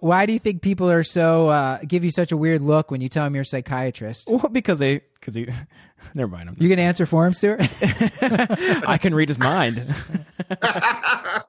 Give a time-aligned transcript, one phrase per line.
[0.00, 3.02] Why do you think people are so uh, give you such a weird look when
[3.02, 4.28] you tell them you're a psychiatrist?
[4.30, 5.46] Well, because they because he.
[6.14, 6.48] Never mind.
[6.48, 7.60] I'm, You gonna answer for him, Stuart?
[7.82, 9.76] I can read his mind.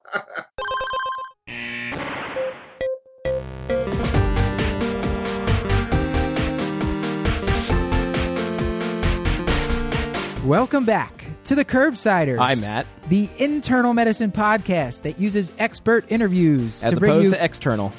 [10.44, 12.40] Welcome back to the Curbsiders.
[12.40, 12.88] Hi, Matt.
[13.10, 17.94] the internal medicine podcast that uses expert interviews As to opposed you to external.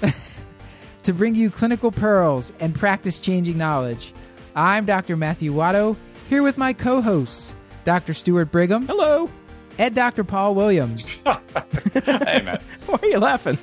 [1.05, 4.13] To bring you clinical pearls and practice changing knowledge.
[4.55, 5.17] I'm Dr.
[5.17, 5.97] Matthew Watto,
[6.29, 8.15] here with my co-hosts, Dr.
[8.15, 9.29] Stuart Brigham Hello.
[9.79, 10.25] and Dr.
[10.25, 11.17] Paul Williams.
[11.95, 12.63] hey, Matt.
[12.87, 13.59] Why are you laughing?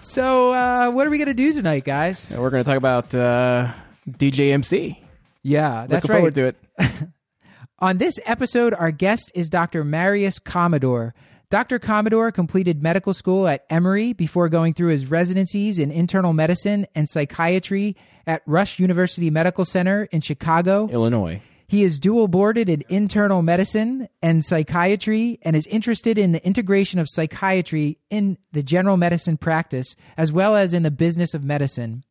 [0.00, 2.28] So, uh, what are we gonna do tonight, guys?
[2.30, 3.72] We're going to talk about uh,
[4.10, 4.98] DJMC.
[5.42, 6.22] Yeah, that's right.
[6.24, 6.54] Looking right.
[6.56, 7.08] forward to it.
[7.78, 9.82] On this episode, our guest is Dr.
[9.82, 11.14] Marius Commodore.
[11.52, 11.78] Dr.
[11.78, 17.10] Commodore completed medical school at Emory before going through his residencies in internal medicine and
[17.10, 17.94] psychiatry
[18.26, 20.88] at Rush University Medical Center in Chicago.
[20.88, 21.42] Illinois.
[21.66, 26.98] He is dual boarded in internal medicine and psychiatry and is interested in the integration
[26.98, 32.02] of psychiatry in the general medicine practice as well as in the business of medicine.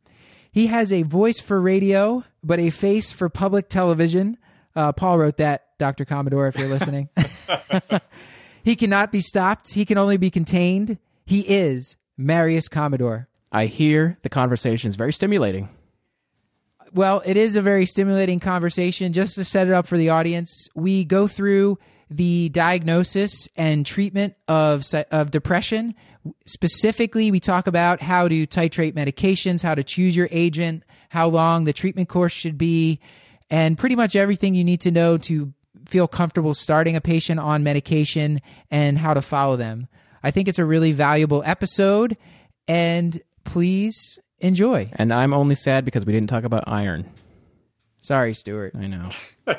[0.51, 4.37] He has a voice for radio, but a face for public television.
[4.75, 6.05] Uh, Paul wrote that, Dr.
[6.05, 7.09] Commodore, if you're listening.
[8.63, 10.97] he cannot be stopped, he can only be contained.
[11.25, 13.27] He is Marius Commodore.
[13.51, 15.69] I hear the conversation is very stimulating.
[16.93, 19.13] Well, it is a very stimulating conversation.
[19.13, 24.35] Just to set it up for the audience, we go through the diagnosis and treatment
[24.47, 25.95] of of depression.
[26.45, 31.63] Specifically, we talk about how to titrate medications, how to choose your agent, how long
[31.63, 32.99] the treatment course should be,
[33.49, 35.53] and pretty much everything you need to know to
[35.91, 39.89] feel comfortable starting a patient on medication and how to follow them.
[40.23, 42.15] I think it's a really valuable episode,
[42.67, 44.89] and please enjoy.
[44.93, 47.11] And I'm only sad because we didn't talk about iron.
[47.99, 48.73] Sorry, Stuart.
[48.75, 49.09] I know.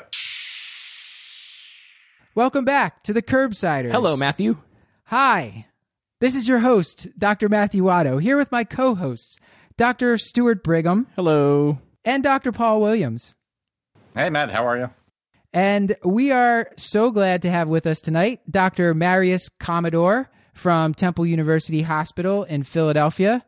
[2.35, 3.91] Welcome back to the Curbsiders.
[3.91, 4.57] Hello, Matthew.
[5.05, 5.67] Hi.
[6.19, 7.47] This is your host, Dr.
[7.47, 9.37] Matthew Watto, here with my co hosts,
[9.77, 10.17] Dr.
[10.17, 11.77] Stuart Brigham Hello.
[12.03, 12.51] and Dr.
[12.51, 13.35] Paul Williams.
[14.15, 14.49] Hey, Matt.
[14.51, 14.89] How are you?
[15.53, 18.93] And we are so glad to have with us tonight Dr.
[18.95, 23.45] Marius Commodore from Temple University Hospital in Philadelphia.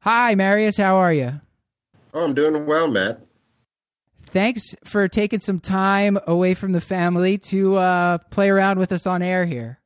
[0.00, 0.76] Hi, Marius.
[0.76, 1.40] How are you?
[2.12, 3.20] Oh, I'm doing well, Matt.
[4.32, 9.06] Thanks for taking some time away from the family to uh, play around with us
[9.06, 9.80] on air here.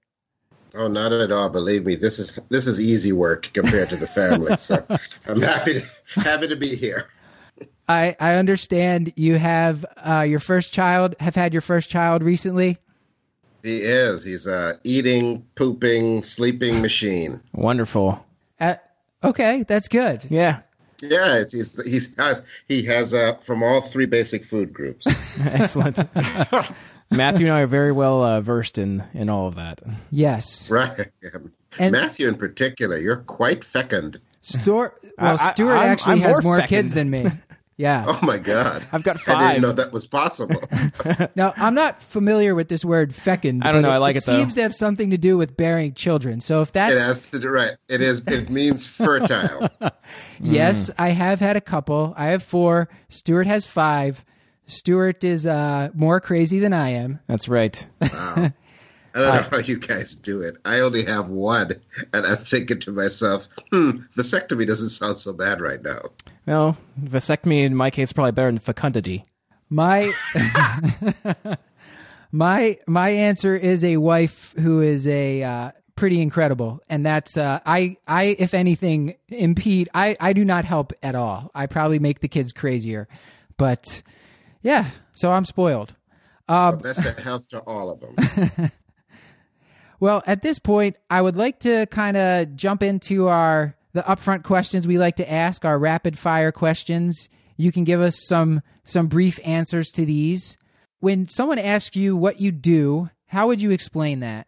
[0.75, 1.50] Oh, not at all.
[1.50, 4.56] Believe me, this is this is easy work compared to the family.
[4.56, 4.84] so
[5.26, 7.06] I'm happy to happy to be here.
[7.91, 12.78] I, I understand you have uh, your first child, have had your first child recently.
[13.62, 14.25] He is.
[14.25, 17.41] He's a eating, pooping, sleeping machine.
[17.53, 18.25] Wonderful.
[18.61, 18.77] Uh,
[19.25, 20.23] okay, that's good.
[20.31, 20.61] Yeah.
[21.03, 25.06] Yeah, it's, he's he's has he has uh, from all three basic food groups.
[25.41, 25.99] Excellent.
[27.11, 29.81] Matthew and I are very well uh, versed in, in all of that.
[30.12, 30.71] Yes.
[30.71, 31.11] right.
[31.79, 34.19] And- Matthew, in particular, you're quite fecund.
[34.43, 36.69] Stuart, well, I- I- Stuart I'm- actually I'm has more more fecund.
[36.69, 37.27] kids than me.
[37.81, 38.05] Yeah.
[38.07, 38.85] Oh my God!
[38.93, 39.39] I've got five.
[39.39, 40.63] I didn't know that was possible.
[41.35, 43.63] Now, I'm not familiar with this word fecund.
[43.65, 44.39] I don't but know, I like it, though.
[44.39, 46.41] seems to have something to do with bearing children.
[46.41, 47.73] So if that's it has to do right.
[47.89, 48.23] It is.
[48.27, 49.71] It means fertile.
[50.41, 52.13] yes, I have had a couple.
[52.19, 52.91] I have four.
[53.09, 54.25] Stuart has five.
[54.67, 57.21] Stuart is uh, more crazy than I am.
[57.27, 57.89] That's right.
[59.15, 60.56] I don't know how you guys do it.
[60.65, 61.72] I only have one,
[62.12, 66.00] and I'm thinking to myself, hmm, vasectomy doesn't sound so bad right now.
[66.47, 69.25] Well, vasectomy in my case is probably better than fecundity.
[69.69, 70.12] My
[72.32, 77.60] my my answer is a wife who is a uh, pretty incredible, and that's uh,
[77.66, 79.88] I I if anything impede.
[79.94, 81.50] I I do not help at all.
[81.54, 83.09] I probably make the kids crazier,
[83.56, 84.03] but
[84.62, 84.91] yeah.
[85.12, 85.94] So I'm spoiled.
[86.50, 88.72] But best of health to all of them.
[90.00, 94.44] Well, at this point, I would like to kind of jump into our the upfront
[94.44, 97.29] questions we like to ask, our rapid fire questions.
[97.56, 100.56] You can give us some some brief answers to these.
[101.00, 104.47] When someone asks you what you do, how would you explain that?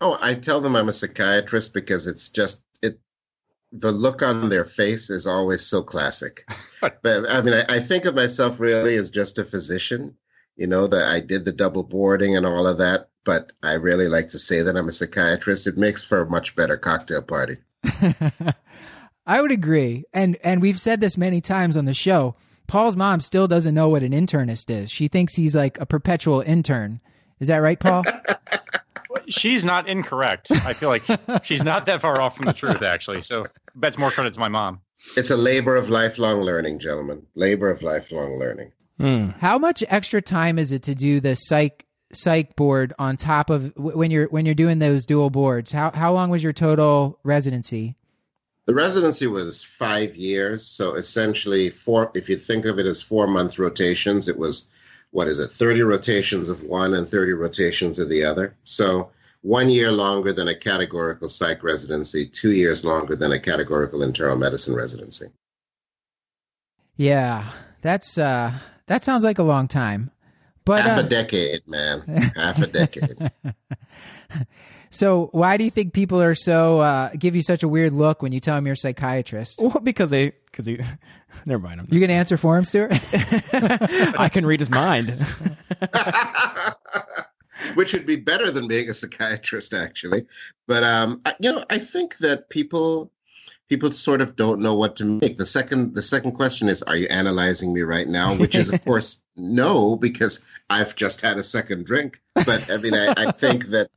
[0.00, 2.98] Oh, I tell them I'm a psychiatrist because it's just it.
[3.70, 6.44] The look on their face is always so classic.
[6.80, 10.16] but I mean, I, I think of myself really as just a physician.
[10.56, 14.08] You know that I did the double boarding and all of that, but I really
[14.08, 15.66] like to say that I'm a psychiatrist.
[15.66, 17.58] It makes for a much better cocktail party.
[19.26, 20.04] I would agree.
[20.14, 22.36] And and we've said this many times on the show.
[22.68, 24.90] Paul's mom still doesn't know what an internist is.
[24.90, 27.02] She thinks he's like a perpetual intern.
[27.38, 28.02] Is that right, Paul?
[29.28, 30.50] She's not incorrect.
[30.50, 31.04] I feel like
[31.44, 33.20] she's not that far off from the truth, actually.
[33.20, 33.44] So
[33.74, 34.80] that's more credit to my mom.
[35.18, 37.26] It's a labor of lifelong learning, gentlemen.
[37.34, 38.72] Labor of lifelong learning.
[38.98, 39.28] Hmm.
[39.38, 43.72] How much extra time is it to do the psych psych board on top of
[43.76, 45.72] when you're when you're doing those dual boards?
[45.72, 47.96] How how long was your total residency?
[48.66, 52.10] The residency was five years, so essentially four.
[52.14, 54.68] If you think of it as four month rotations, it was
[55.10, 58.54] what is it, thirty rotations of one and thirty rotations of the other.
[58.64, 59.10] So
[59.42, 64.36] one year longer than a categorical psych residency, two years longer than a categorical internal
[64.36, 65.26] medicine residency.
[66.96, 67.50] Yeah,
[67.80, 70.10] that's uh that sounds like a long time.
[70.68, 72.02] But half uh, a decade, man,
[72.36, 73.32] half a decade.
[74.90, 78.22] so why do you think people are so uh, give you such a weird look
[78.22, 79.60] when you tell them you're a psychiatrist?
[79.60, 80.78] Well, because they because he.
[81.46, 81.80] Never mind.
[81.80, 82.92] I'm, You gonna answer for him, Stuart?
[83.52, 85.08] I can read his mind.
[87.74, 90.24] which would be better than being a psychiatrist actually
[90.68, 93.10] but um I- you know i think that people
[93.68, 96.96] people sort of don't know what to make the second the second question is are
[96.96, 101.42] you analyzing me right now which is of course no because i've just had a
[101.42, 103.88] second drink but i mean i, I think that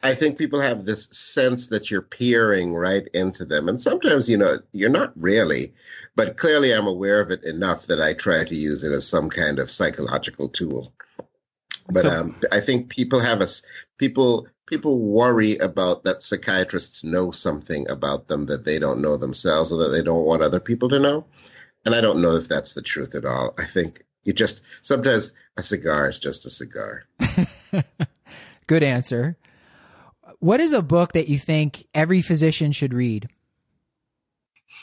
[0.00, 3.68] I think people have this sense that you're peering right into them.
[3.68, 5.74] And sometimes, you know, you're not really,
[6.14, 9.28] but clearly I'm aware of it enough that I try to use it as some
[9.28, 10.92] kind of psychological tool.
[11.88, 13.62] But So- um, I think people have us
[13.98, 19.72] people people worry about that psychiatrists know something about them that they don't know themselves
[19.72, 21.24] or that they don't want other people to know.
[21.86, 23.54] And I don't know if that's the truth at all.
[23.58, 27.04] I think you just sometimes a cigar is just a cigar.
[28.66, 29.38] Good answer.
[30.40, 33.28] What is a book that you think every physician should read?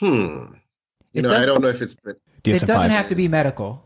[0.00, 0.54] Hmm.
[1.12, 3.85] You It know, I don't know if it's been it doesn't have to be medical.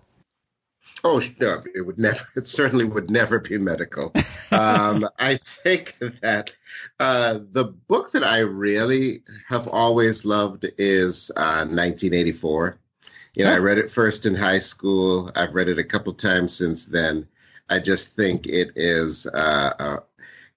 [1.04, 2.24] Oh no, it would never.
[2.36, 4.12] It certainly would never be medical.
[4.52, 6.52] Um, I think that
[6.98, 12.76] uh, the book that I really have always loved is uh, 1984.
[13.36, 13.60] You know, I Oh.
[13.60, 15.30] read it first in high school.
[15.36, 17.28] I've read it a couple times since then.
[17.68, 19.96] I just think it is, uh, uh,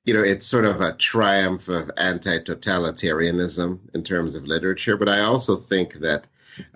[0.06, 4.98] you know, it's sort of a triumph of anti-totalitarianism in terms of literature.
[4.98, 6.26] But I also think that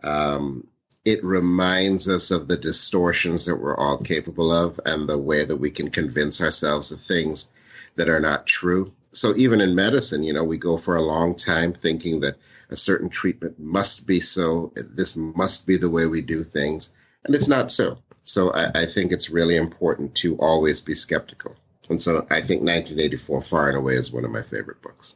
[0.04, 0.68] um,
[1.08, 5.56] it reminds us of the distortions that we're all capable of and the way that
[5.56, 7.50] we can convince ourselves of things
[7.96, 8.92] that are not true.
[9.14, 12.36] So even in medicine, you know, we go for a long time thinking that
[12.70, 16.92] a certain treatment must be so, this must be the way we do things,
[17.24, 18.00] and it's not so.
[18.24, 21.56] So I, I think it's really important to always be skeptical.
[21.90, 25.16] And so I think 1984 far and away is one of my favorite books.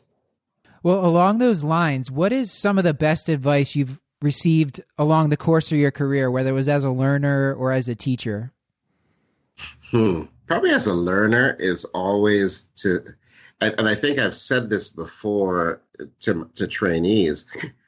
[0.84, 5.38] Well, along those lines, what is some of the best advice you've received along the
[5.38, 8.52] course of your career, whether it was as a learner or as a teacher?
[9.90, 10.24] Hmm.
[10.48, 13.00] Probably as a learner is always to,
[13.62, 15.82] and, I think I've said this before
[16.22, 17.46] to to trainees.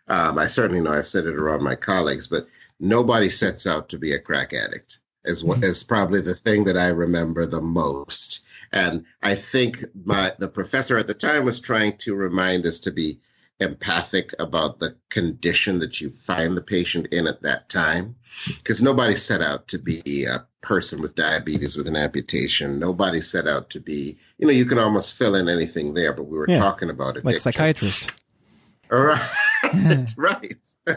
[0.08, 2.46] Um, I certainly know I've said it around my colleagues, but
[2.80, 5.00] nobody sets out to be a crack addict.
[5.26, 8.46] Is what is probably the thing that I remember the most.
[8.74, 12.92] And I think my the professor at the time was trying to remind us to
[12.92, 13.20] be
[13.60, 18.16] empathic about the condition that you find the patient in at that time.
[18.48, 22.80] Because nobody set out to be a person with diabetes with an amputation.
[22.80, 26.24] Nobody set out to be you know you can almost fill in anything there but
[26.24, 26.60] we were Yeah.
[26.60, 28.20] talking about it like psychiatrist.
[28.90, 29.20] right.
[30.18, 30.56] Right.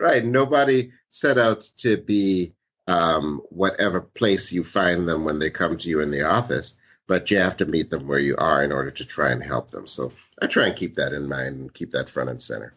[0.00, 0.24] Right.
[0.24, 2.54] Nobody set out to be
[2.88, 7.30] um, whatever place you find them when they come to you in the office but
[7.30, 9.86] you have to meet them where you are in order to try and help them.
[9.86, 12.72] So i try and keep that in mind and keep that front and center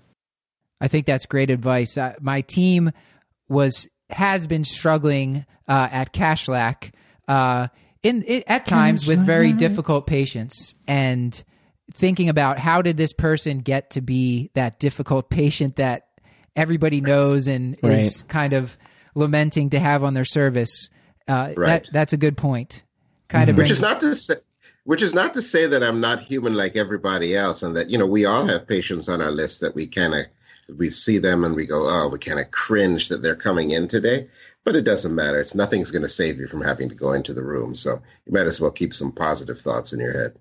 [0.81, 1.95] I think that's great advice.
[1.95, 2.91] Uh, my team
[3.47, 6.91] was has been struggling uh, at Cashlack
[7.27, 7.67] uh,
[8.03, 11.43] in it, at times with very difficult patients and
[11.93, 16.07] thinking about how did this person get to be that difficult patient that
[16.55, 18.75] everybody knows and is kind of
[19.13, 20.89] lamenting to have on their service.
[21.27, 21.83] Uh, Right.
[21.83, 22.83] that, that's a good point.
[23.27, 24.35] Kind of which is not to say
[24.83, 27.97] which is not to say that I'm not human like everybody else, and that you
[27.97, 30.25] know we all have patients on our list that we kind of
[30.77, 33.87] we see them and we go, oh, we kind of cringe that they're coming in
[33.87, 34.27] today.
[34.63, 35.39] But it doesn't matter.
[35.39, 37.73] It's nothing's going to save you from having to go into the room.
[37.75, 40.37] So you might as well keep some positive thoughts in your head.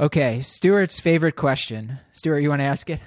[0.00, 0.40] okay.
[0.40, 1.98] Stuart's favorite question.
[2.12, 3.00] Stuart, you want to ask it?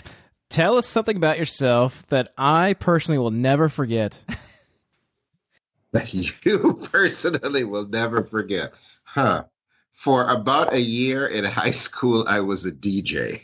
[0.49, 4.23] Tell us something about yourself that I personally will never forget.
[5.93, 8.73] that you personally will never forget.
[9.03, 9.45] Huh.
[9.95, 13.41] For about a year in high school, I was a DJ.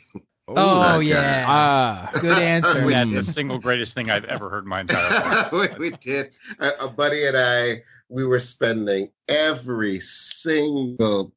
[0.48, 1.08] Oh, okay.
[1.08, 1.46] yeah.
[1.48, 2.86] Ah, Good answer.
[2.86, 3.20] We That's did.
[3.20, 5.10] the single greatest thing I've ever heard in my entire
[5.52, 5.52] life.
[5.80, 6.32] we, we did.
[6.60, 7.76] A, a buddy and I,
[8.10, 11.32] we were spending every single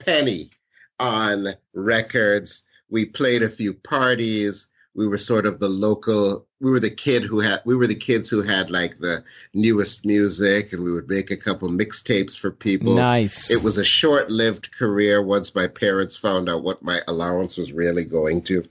[0.00, 0.50] penny
[0.98, 2.62] on records.
[2.88, 4.68] We played a few parties.
[4.94, 7.94] We were sort of the local we were the kid who had we were the
[7.94, 12.50] kids who had like the newest music and we would make a couple mixtapes for
[12.50, 12.94] people.
[12.94, 13.50] Nice.
[13.50, 18.04] It was a short-lived career once my parents found out what my allowance was really
[18.04, 18.64] going to.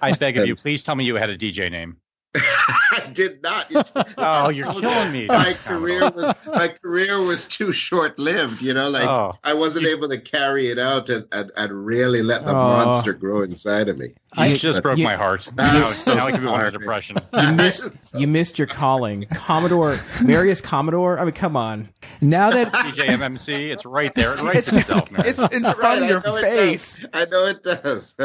[0.00, 1.96] I beg of you please tell me you had a dj name
[2.94, 3.66] I did not.
[3.70, 5.26] It's, oh, you're oh, killing me.
[5.26, 8.62] My career was my career was too short lived.
[8.62, 9.32] You know, like oh.
[9.42, 12.54] I wasn't able to carry it out and, and, and really let the oh.
[12.54, 14.06] monster grow inside of me.
[14.36, 15.48] You I, just broke you, my heart.
[15.56, 17.18] Now, so now I can be under depression.
[17.34, 21.18] You missed, you missed your calling, Commodore Marius Commodore.
[21.18, 21.88] I mean, come on.
[22.20, 24.34] Now that DJ MMC, it's right there.
[24.34, 25.26] It writes it's, itself, man.
[25.26, 27.04] It's in front right, of your I face.
[27.12, 28.16] I know it does.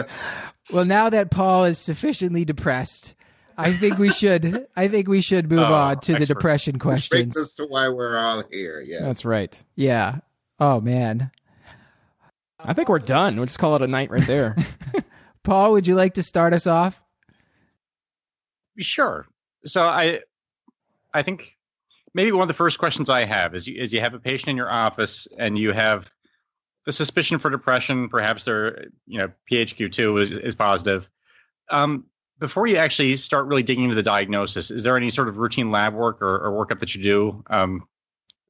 [0.71, 3.13] well, now that Paul is sufficiently depressed
[3.59, 4.67] I think we should.
[4.75, 6.19] I think we should move oh, on to expert.
[6.19, 7.11] the depression questions.
[7.11, 8.81] Which brings us to why we're all here.
[8.85, 9.57] Yeah, that's right.
[9.75, 10.19] Yeah.
[10.59, 11.31] Oh man.
[12.59, 13.35] I think we're done.
[13.35, 14.55] We'll just call it a night right there.
[15.43, 17.01] Paul, would you like to start us off?
[18.79, 19.25] Sure.
[19.65, 20.21] So I,
[21.13, 21.57] I think
[22.13, 24.49] maybe one of the first questions I have is you, is you have a patient
[24.49, 26.11] in your office and you have
[26.85, 28.09] the suspicion for depression.
[28.09, 31.09] Perhaps their you know PHQ2 is, is positive.
[31.69, 32.05] Um,
[32.39, 35.71] before you actually start really digging into the diagnosis, is there any sort of routine
[35.71, 37.87] lab work or, or workup that you do um,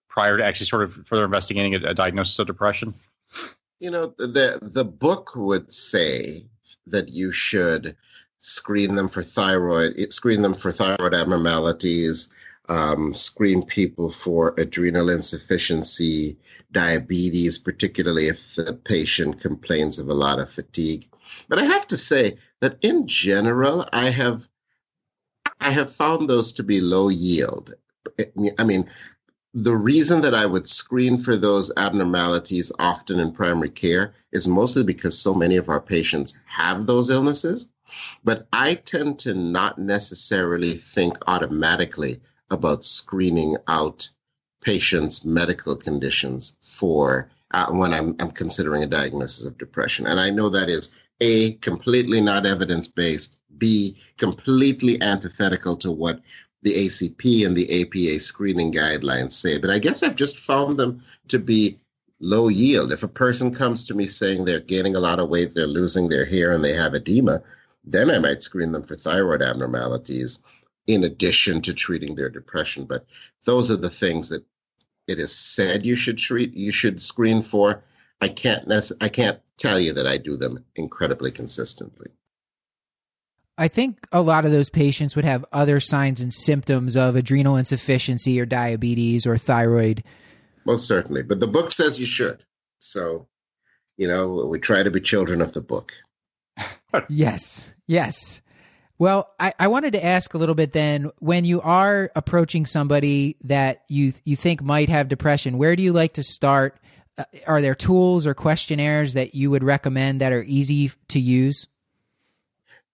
[0.07, 2.93] prior to actually sort of further investigating a, a, diagnosis of depression?
[3.79, 6.45] You know, the the book would say
[6.87, 7.95] that you should
[8.39, 12.29] screen them for thyroid, screen them for thyroid abnormalities,
[12.69, 16.37] um, screen people for adrenal insufficiency,
[16.71, 21.05] diabetes, particularly if the patient complains of a lot of fatigue.
[21.47, 24.47] But I have to say that in general, I have
[25.59, 27.73] I have found those to be low yield.
[28.57, 28.85] I mean,
[29.53, 34.83] the reason that I would screen for those abnormalities often in primary care is mostly
[34.83, 37.69] because so many of our patients have those illnesses.
[38.23, 42.21] But I tend to not necessarily think automatically
[42.51, 44.09] about screening out
[44.61, 50.05] patients' medical conditions for uh, when I'm, I'm considering a diagnosis of depression.
[50.05, 56.21] And I know that is A, completely not evidence based, B, completely antithetical to what
[56.61, 59.57] the ACP and the APA screening guidelines say.
[59.57, 61.79] But I guess I've just found them to be
[62.19, 62.91] low yield.
[62.91, 66.09] If a person comes to me saying they're gaining a lot of weight, they're losing
[66.09, 67.41] their hair, and they have edema,
[67.85, 70.39] then I might screen them for thyroid abnormalities
[70.89, 72.85] in addition to treating their depression.
[72.85, 73.05] But
[73.45, 74.43] those are the things that
[75.07, 77.83] it is said you should treat, you should screen for.
[78.19, 82.07] I can't nec- I can't tell you that I do them incredibly consistently.
[83.55, 87.55] I think a lot of those patients would have other signs and symptoms of adrenal
[87.55, 90.03] insufficiency or diabetes or thyroid.
[90.65, 92.43] Most certainly, but the book says you should.
[92.79, 93.27] So,
[93.95, 95.93] you know, we try to be children of the book.
[97.09, 98.41] yes, yes.
[98.99, 103.37] Well, I, I wanted to ask a little bit then when you are approaching somebody
[103.45, 106.77] that you you think might have depression, where do you like to start?
[107.17, 111.65] Uh, are there tools or questionnaires that you would recommend that are easy to use?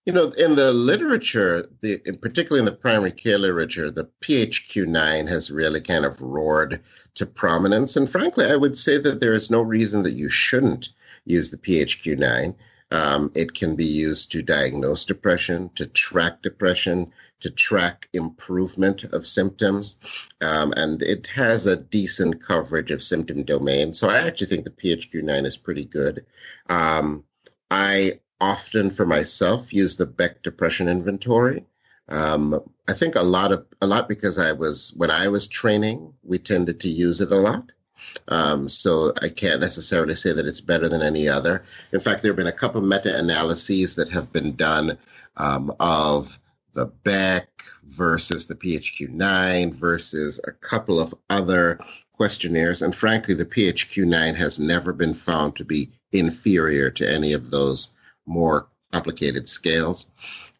[0.05, 5.49] You know, in the literature, the particularly in the primary care literature, the PHQ9 has
[5.49, 6.81] really kind of roared
[7.15, 7.95] to prominence.
[7.95, 10.89] And frankly, I would say that there is no reason that you shouldn't
[11.25, 12.53] use the PHQ9.
[12.91, 17.11] Um, it can be used to diagnose depression, to track depression,
[17.41, 19.97] to track improvement of symptoms,
[20.41, 23.93] um, and it has a decent coverage of symptom domain.
[23.93, 26.25] So I actually think the PHQ9 is pretty good.
[26.69, 27.23] Um,
[27.69, 31.65] I often, for myself, use the Beck Depression Inventory.
[32.07, 36.13] Um, I think a lot of a lot because I was when I was training,
[36.23, 37.71] we tended to use it a lot.
[38.27, 41.63] Um, so I can't necessarily say that it's better than any other.
[41.91, 44.97] In fact, there have been a couple meta analyses that have been done
[45.37, 46.39] um, of
[46.73, 47.49] the Beck
[47.83, 51.79] versus the PHQ9 versus a couple of other
[52.13, 52.81] questionnaires.
[52.81, 57.93] And frankly, the PHQ9 has never been found to be inferior to any of those
[58.25, 60.07] more complicated scales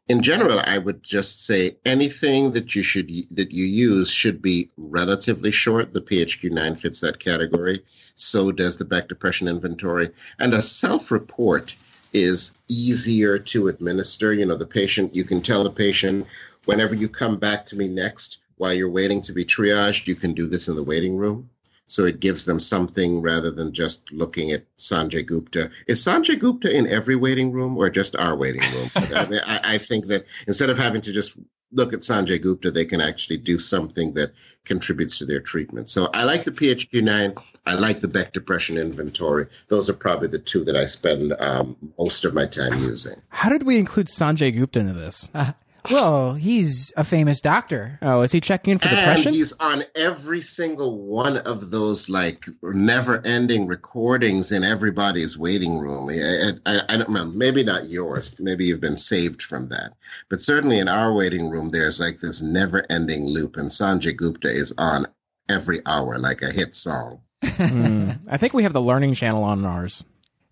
[0.08, 4.70] in general, I would just say anything that you should that you use should be
[4.78, 5.94] relatively short.
[5.94, 7.82] The PHQ-9 fits that category.
[8.16, 11.76] So does the Beck Depression Inventory, and a self-report
[12.14, 14.32] is easier to administer.
[14.32, 16.28] You know, the patient you can tell the patient
[16.66, 20.34] whenever you come back to me next while you're waiting to be triaged, you can
[20.34, 21.50] do this in the waiting room.
[21.88, 25.70] So it gives them something rather than just looking at Sanjay Gupta.
[25.88, 28.90] Is Sanjay Gupta in every waiting room or just our waiting room?
[28.96, 31.38] I, mean, I, I think that instead of having to just
[31.72, 35.90] look at Sanjay Gupta, they can actually do something that contributes to their treatment.
[35.90, 37.42] So I like the PHQ9.
[37.68, 39.48] I like the Beck Depression Inventory.
[39.68, 43.16] Those are probably the two that I spend um, most of my time using.
[43.30, 45.30] How did we include Sanjay Gupta into this?
[45.34, 45.52] Uh,
[45.92, 48.00] well, he's a famous doctor.
[48.02, 49.28] Oh, is he checking in for depression?
[49.28, 56.10] And he's on every single one of those like never-ending recordings in everybody's waiting room.
[56.10, 58.36] I, I, I don't know, maybe not yours.
[58.40, 59.94] Maybe you've been saved from that,
[60.30, 64.74] but certainly in our waiting room, there's like this never-ending loop, and Sanjay Gupta is
[64.78, 65.08] on
[65.50, 67.22] every hour like a hit song.
[67.44, 70.04] mm, I think we have the Learning Channel on ours.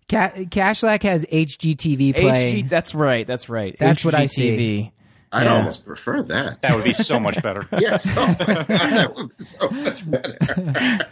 [0.08, 2.62] Ca- Kashlak has HGTV play.
[2.62, 3.26] HG, that's right.
[3.26, 3.74] That's right.
[3.78, 4.04] That's HGTV.
[4.04, 4.92] what I see.
[5.32, 5.54] I'd Yeah.
[5.54, 6.62] almost prefer that.
[6.62, 7.66] That would be so much better.
[7.78, 11.06] yes, oh my God, that would be so much better.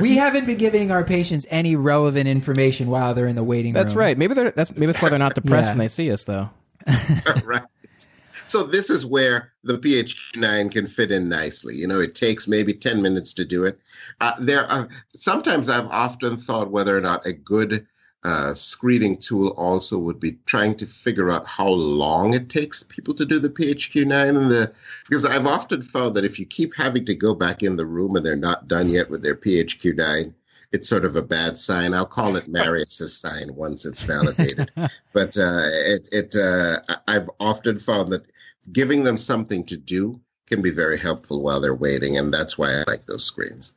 [0.00, 3.90] we haven't been giving our patients any relevant information while they're in the waiting That's
[3.92, 3.96] room.
[3.96, 4.18] That's right.
[4.18, 5.72] Maybe they're that's maybe that's why they're not depressed Yeah.
[5.72, 6.50] when they see us, though.
[7.44, 7.62] right.
[8.46, 11.74] So this is where the PHQ9 can fit in nicely.
[11.74, 13.78] You know, it takes maybe 10 minutes to do it.
[14.22, 17.86] Uh, there are sometimes I've often thought whether or not a good
[18.28, 23.14] uh, screening tool also would be trying to figure out how long it takes people
[23.14, 24.72] to do the PHQ9 and the
[25.08, 28.16] because I've often found that if you keep having to go back in the room
[28.16, 30.34] and they're not done yet with their PHQ9,
[30.72, 31.94] it's sort of a bad sign.
[31.94, 34.70] I'll call it Marius's sign once it's validated.
[35.14, 38.30] but uh, it, it uh, I've often found that
[38.70, 42.72] giving them something to do can be very helpful while they're waiting, and that's why
[42.72, 43.72] I like those screens.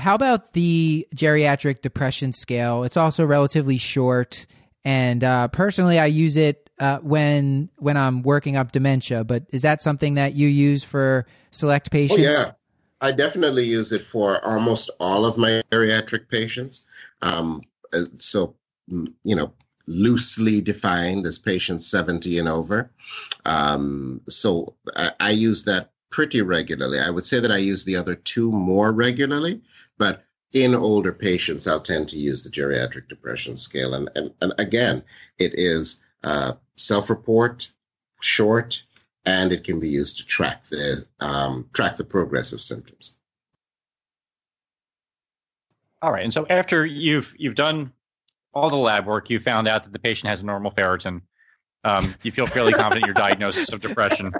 [0.00, 2.84] How about the geriatric depression scale?
[2.84, 4.46] It's also relatively short,
[4.84, 9.24] and uh, personally, I use it uh, when when I'm working up dementia.
[9.24, 12.18] But is that something that you use for select patients?
[12.18, 12.52] Oh yeah,
[13.00, 16.82] I definitely use it for almost all of my geriatric patients.
[17.22, 18.56] Um, uh, so
[18.90, 19.52] mm, you know,
[19.86, 22.90] loosely defined as patients seventy and over.
[23.44, 26.98] Um, so I, I use that pretty regularly.
[26.98, 29.62] I would say that I use the other two more regularly,
[29.98, 33.94] but in older patients, I'll tend to use the geriatric depression scale.
[33.94, 35.04] And, and, and again,
[35.38, 37.70] it is uh, self report,
[38.20, 38.82] short,
[39.24, 43.14] and it can be used to track the um, track the progress of symptoms.
[46.02, 46.24] All right.
[46.24, 47.92] And so after you've you've done
[48.52, 51.22] all the lab work, you found out that the patient has a normal ferritin.
[51.84, 54.30] Um, you feel fairly confident your diagnosis of depression.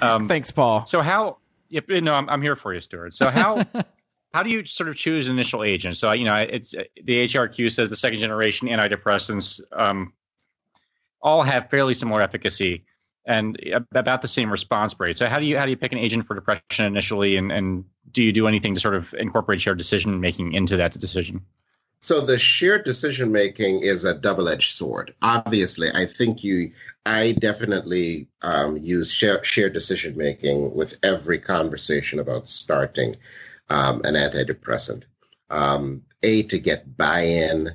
[0.00, 0.86] Um, Thanks, Paul.
[0.86, 1.38] so how?
[1.70, 3.14] Yep, no, I'm, I'm here for you, Stuart.
[3.14, 3.64] So how
[4.32, 5.96] how do you sort of choose initial agent?
[5.96, 10.12] So you know, it's the HRQ says the second generation antidepressants um,
[11.22, 12.84] all have fairly similar efficacy
[13.28, 13.58] and
[13.94, 15.18] about the same response rate.
[15.18, 17.84] So how do you how do you pick an agent for depression initially, and and
[18.10, 21.42] do you do anything to sort of incorporate shared decision making into that decision?
[22.00, 25.14] So the shared decision making is a double-edged sword.
[25.20, 26.72] Obviously, I think you,
[27.04, 33.16] I definitely um, use share, shared decision making with every conversation about starting
[33.68, 35.04] um, an antidepressant.
[35.50, 37.70] Um, a to get buy-in,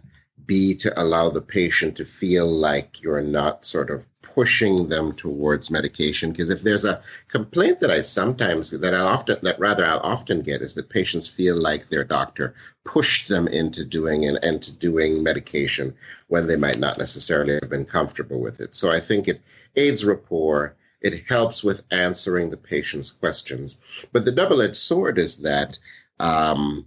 [0.45, 5.71] B to allow the patient to feel like you're not sort of pushing them towards
[5.71, 6.31] medication.
[6.31, 10.41] Because if there's a complaint that I sometimes that I often that rather I'll often
[10.41, 15.23] get is that patients feel like their doctor pushed them into doing and into doing
[15.23, 15.95] medication
[16.27, 18.75] when they might not necessarily have been comfortable with it.
[18.75, 19.41] So I think it
[19.75, 20.75] aids rapport.
[21.01, 23.77] It helps with answering the patient's questions.
[24.13, 25.77] But the double-edged sword is that
[26.19, 26.85] um,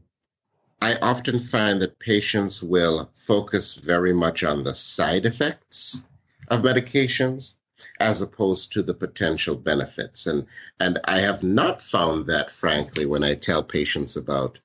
[0.81, 6.07] I often find that patients will focus very much on the side effects
[6.49, 7.55] of medications
[8.01, 10.27] as opposed to the potential benefits.
[10.27, 10.47] And
[10.81, 14.61] and I have not found that frankly when I tell patients about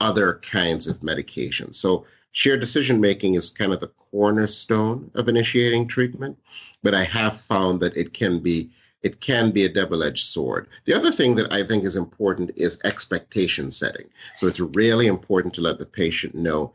[0.00, 1.74] other kinds of medications.
[1.76, 6.38] So shared decision making is kind of the cornerstone of initiating treatment,
[6.82, 10.66] but I have found that it can be it can be a double-edged sword.
[10.84, 14.06] The other thing that I think is important is expectation setting.
[14.36, 16.72] So it's really important to let the patient know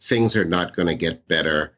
[0.00, 1.76] things are not going to get better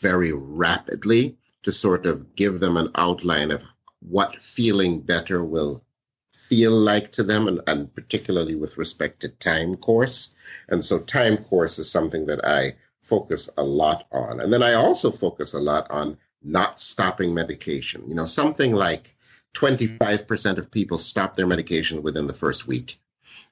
[0.00, 3.64] very rapidly to sort of give them an outline of
[4.00, 5.82] what feeling better will
[6.32, 10.34] feel like to them and, and particularly with respect to time course.
[10.68, 14.40] And so time course is something that i focus a lot on.
[14.40, 18.04] And then i also focus a lot on not stopping medication.
[18.08, 19.16] You know something like
[19.54, 23.00] 25% of people stop their medication within the first week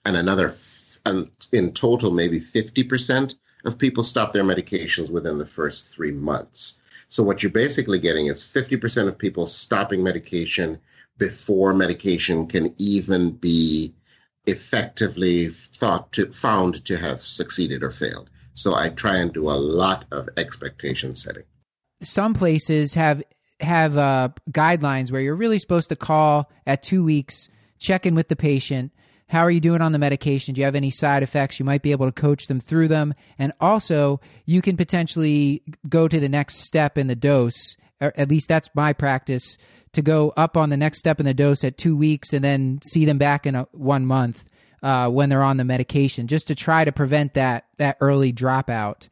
[0.05, 0.55] and another
[1.07, 3.35] and in total maybe 50%
[3.65, 6.81] of people stop their medications within the first three months.
[7.09, 10.81] So what you're basically getting is 50% of people stopping medication
[11.19, 13.95] before medication can even be
[14.47, 18.29] effectively thought to found to have succeeded or failed.
[18.55, 21.45] So I try and do a lot of expectation setting.
[22.03, 23.23] Some places have
[23.61, 27.49] have uh, guidelines where you're really supposed to call at two weeks,
[27.79, 28.93] check in with the patient.
[29.35, 30.55] How are you doing on the medication?
[30.55, 31.59] Do you have any side effects?
[31.59, 33.15] You might be able to coach them through them.
[33.37, 38.47] And also, you can potentially go to the next step in the dose, at least
[38.47, 39.59] that's my practice,
[39.93, 42.79] to go up on the next step in the dose at two weeks and then
[42.85, 44.45] see them back in a, one month
[44.85, 49.09] uh, when they're on the medication, just to try to prevent that, that early dropout.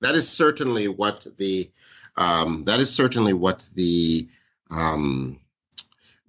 [0.00, 1.70] That is certainly what the
[2.16, 4.30] um, that is certainly what the
[4.70, 5.38] um,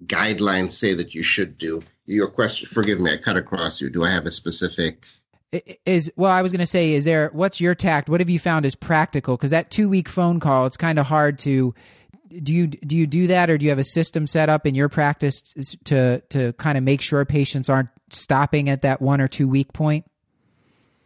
[0.04, 1.82] guidelines say that you should do.
[2.10, 3.88] Your question, forgive me, I cut across you.
[3.88, 5.06] Do I have a specific?
[5.86, 7.30] Is well, I was going to say, is there?
[7.32, 8.08] What's your tact?
[8.08, 9.36] What have you found is practical?
[9.36, 11.72] Because that two week phone call, it's kind of hard to.
[12.28, 14.74] Do you do you do that, or do you have a system set up in
[14.74, 15.40] your practice
[15.84, 19.72] to to kind of make sure patients aren't stopping at that one or two week
[19.72, 20.04] point?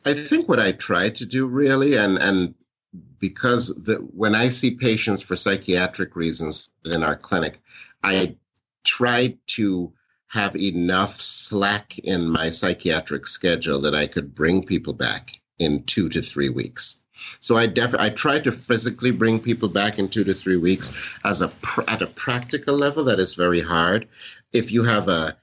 [0.07, 2.55] I think what I try to do really, and and
[3.19, 7.59] because the, when I see patients for psychiatric reasons in our clinic,
[8.03, 8.37] I
[8.85, 9.93] try to
[10.35, 16.09] have enough slack in my psychiatric schedule that I could bring people back in two
[16.09, 17.01] to three weeks.
[17.39, 21.17] So I def- I try to physically bring people back in two to three weeks.
[21.25, 24.09] As a pr- at a practical level, that is very hard.
[24.53, 25.37] If you have a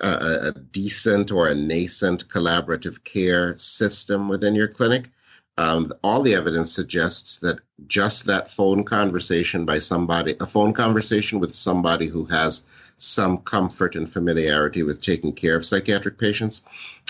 [0.00, 5.08] a, a decent or a nascent collaborative care system within your clinic,
[5.56, 11.38] um, all the evidence suggests that just that phone conversation by somebody, a phone conversation
[11.38, 12.66] with somebody who has
[13.02, 16.62] some comfort and familiarity with taking care of psychiatric patients,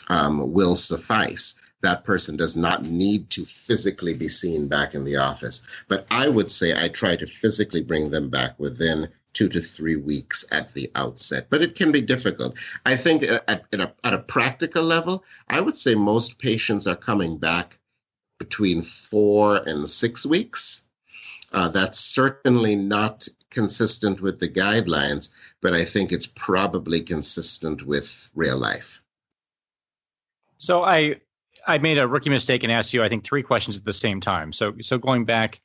[0.08, 1.60] um, will suffice.
[1.82, 5.66] That person does not need to physically be seen back in the office.
[5.88, 9.96] But I would say I try to physically bring them back within two to three
[9.96, 11.48] weeks at the outset.
[11.50, 12.56] But it can be difficult.
[12.86, 16.96] I think at, at, a, at a practical level, I would say most patients are
[16.96, 17.78] coming back
[18.38, 20.88] between four and six weeks.
[21.52, 28.30] Uh, that's certainly not consistent with the guidelines, but I think it's probably consistent with
[28.34, 29.00] real life.
[30.58, 31.20] So I
[31.66, 34.20] I made a rookie mistake and asked you I think three questions at the same
[34.20, 34.52] time.
[34.52, 35.60] So so going back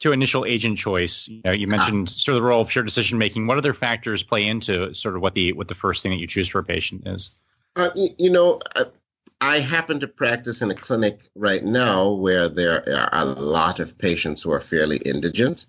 [0.00, 2.12] to initial agent choice, you, know, you mentioned ah.
[2.12, 3.46] sort of the role of pure decision making.
[3.46, 6.26] What other factors play into sort of what the what the first thing that you
[6.26, 7.30] choose for a patient is?
[7.76, 8.84] Uh, you, you, know, uh,
[9.40, 13.98] I happen to practice in a clinic right now where there are a lot of
[13.98, 15.66] patients who are fairly indigent.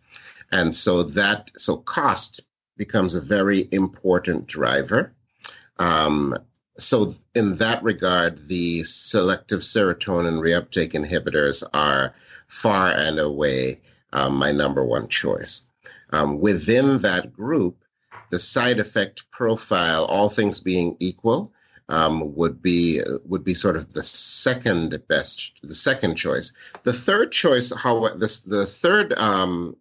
[0.51, 2.41] And so that, so cost
[2.77, 5.13] becomes a very important driver.
[5.77, 6.35] Um,
[6.77, 12.15] so in that regard, the selective serotonin reuptake inhibitors are
[12.47, 13.81] far and away
[14.13, 15.67] um, my number one choice.
[16.12, 17.83] Um, within that group,
[18.29, 21.53] the side effect profile, all things being equal,
[21.89, 26.53] um, would be would be sort of the second best, the second choice.
[26.83, 29.75] The third choice, how this the third um,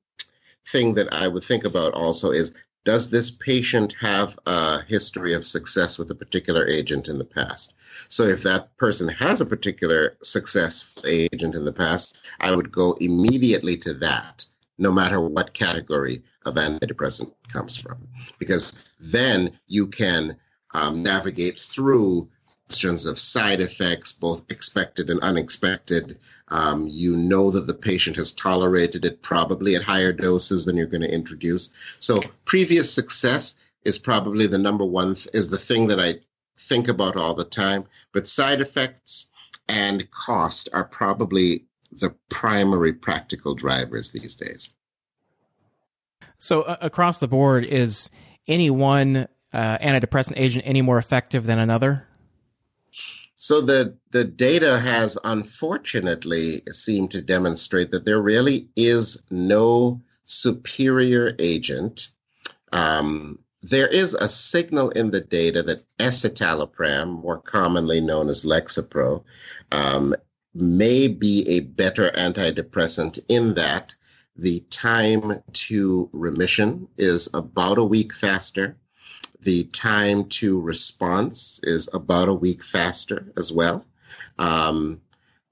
[0.67, 5.45] thing that I would think about also is does this patient have a history of
[5.45, 7.75] success with a particular agent in the past?
[8.09, 12.95] So if that person has a particular success agent in the past, I would go
[12.99, 14.47] immediately to that,
[14.79, 20.39] no matter what category of antidepressant comes from, because then you can
[20.73, 22.31] um, navigate through
[22.69, 26.19] questions of side effects, both expected and unexpected.
[26.49, 30.87] Um, you know that the patient has tolerated it probably at higher doses than you're
[30.87, 31.71] going to introduce.
[31.99, 36.17] So previous success is probably the number one th- is the thing that I
[36.59, 37.87] think about all the time.
[38.13, 39.31] But side effects
[39.67, 44.75] and cost are probably the primary practical drivers these days.
[46.37, 48.11] So uh, across the board, is
[48.47, 52.08] any one uh, antidepressant agent any more effective than another?
[53.37, 61.35] So the the data has unfortunately seemed to demonstrate that there really is no superior
[61.39, 62.11] agent.
[62.73, 69.25] Um, there is a signal in the data that escitalopram, more commonly known as Lexapro,
[69.73, 70.15] um,
[70.55, 73.95] may be a better antidepressant in that
[74.37, 78.77] the time to remission is about a week faster
[79.41, 83.85] the time to response is about a week faster as well.
[84.39, 85.01] Um,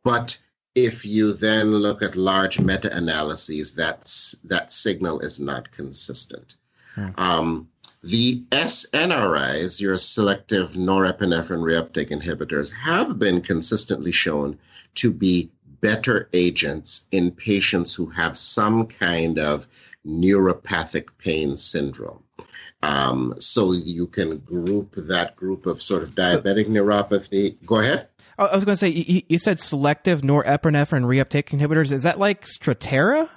[0.04, 0.38] but
[0.74, 6.56] if you then look at large meta analyses, that's, that signal is not consistent.
[6.94, 7.08] Hmm.
[7.16, 7.68] Um,
[8.02, 14.58] the SNRIs, your selective norepinephrine reuptake inhibitors, have been consistently shown
[14.96, 19.66] to be better agents in patients who have some kind of
[20.06, 22.22] neuropathic pain syndrome.
[22.82, 27.56] Um, so you can group that group of sort of diabetic so, neuropathy.
[27.64, 28.08] Go ahead.
[28.38, 31.90] I was going to say you, you, said selective norepinephrine reuptake inhibitors.
[31.90, 33.30] Is that like Strattera?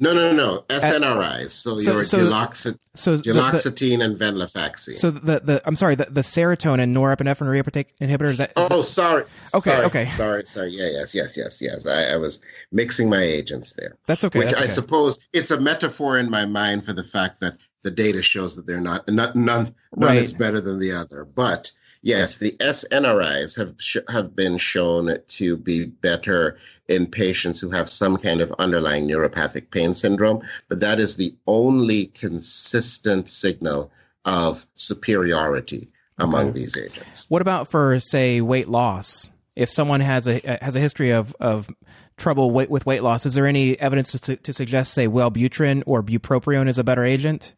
[0.00, 0.64] No, no, no, no.
[0.68, 1.50] SNRIs.
[1.50, 4.96] So, so- your so- duloxet- So duloxetine and venlafaxine.
[4.96, 8.52] so the, the I'm sorry, the, the serotonin norepinephrine reuptake inhibitor is that?
[8.56, 9.24] oh, sorry.
[9.54, 10.10] Okay, sorry, okay.
[10.12, 10.70] Sorry, sorry.
[10.70, 11.86] Yeah, yes, yes, yes, yes.
[11.86, 13.96] I, I was mixing my agents there.
[14.06, 14.38] that's okay.
[14.38, 14.72] which that's I okay.
[14.72, 18.66] suppose it's a metaphor in my mind for the fact that the data shows that
[18.66, 20.18] they're not, not none, none Right.
[20.18, 21.24] is better than the other.
[21.24, 21.70] But
[22.02, 26.56] yes, the SNRIs have sh- have been shown to be better
[26.88, 30.42] in patients who have some kind of underlying neuropathic pain syndrome.
[30.68, 33.90] But that is the only consistent signal
[34.24, 36.60] of superiority among Okay.
[36.60, 37.26] these agents.
[37.28, 39.30] What about for say weight loss?
[39.54, 41.68] If someone has a has a history of of
[42.16, 46.02] trouble weight, with weight loss, is there any evidence to, to suggest say Wellbutrin or
[46.02, 47.54] bupropion is a better agent?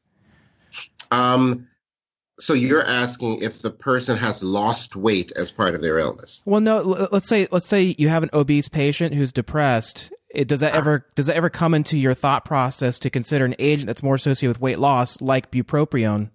[1.11, 1.68] Um,
[2.40, 6.42] so you're asking if the person has lost weight as part of their illness.
[6.44, 6.79] Well, no.
[6.79, 10.12] l- Let's say let's say you have an obese patient who's depressed.
[10.31, 13.55] It, does that ever does that ever come into your thought process to consider an
[13.59, 16.31] agent that's more associated with weight loss, like bupropion?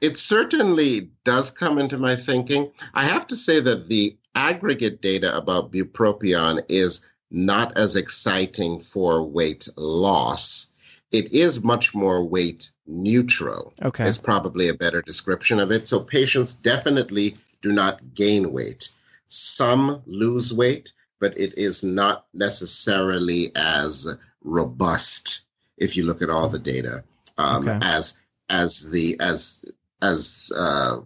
[0.00, 2.72] It certainly does come into my thinking.
[2.92, 9.22] I have to say that the aggregate data about bupropion is not as exciting for
[9.22, 10.72] weight loss.
[11.10, 13.72] It is much more weight neutral.
[13.82, 14.04] Okay.
[14.04, 15.88] Is probably a better description of it.
[15.88, 18.88] So patients definitely do not gain weight.
[19.26, 24.06] Some lose weight, but it is not necessarily as
[24.42, 25.40] robust
[25.78, 27.04] if you look at all the data
[27.38, 27.78] um, Okay.
[27.82, 29.64] as as the as
[30.02, 31.00] as uh,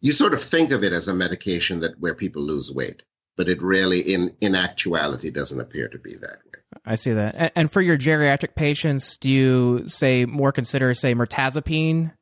[0.00, 3.02] you sort of think of it as a medication that where people lose weight,
[3.36, 6.62] but it really in in actuality doesn't appear to be that way.
[6.88, 7.34] I see that.
[7.36, 12.12] And, and for your geriatric patients, do you say more consider say mirtazapine,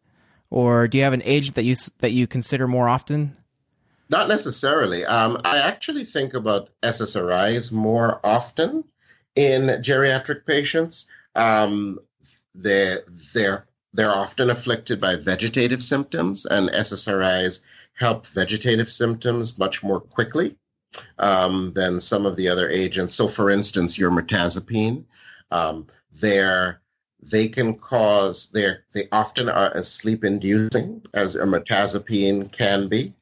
[0.50, 3.36] or do you have an agent that you that you consider more often?
[4.08, 5.04] Not necessarily.
[5.04, 8.82] Um, I actually think about SSRIs more often
[9.36, 11.06] in geriatric patients.
[11.36, 12.00] Um,
[12.54, 13.00] they're,
[13.34, 20.56] they're, they're often afflicted by vegetative symptoms, and SSRIs help vegetative symptoms much more quickly
[21.18, 23.14] um, than some of the other agents.
[23.14, 25.04] So, for instance, your mirtazapine,
[25.50, 25.86] um,
[26.20, 26.80] they're
[27.22, 33.14] they can cause they they often are as sleep inducing as a mirtazapine can be.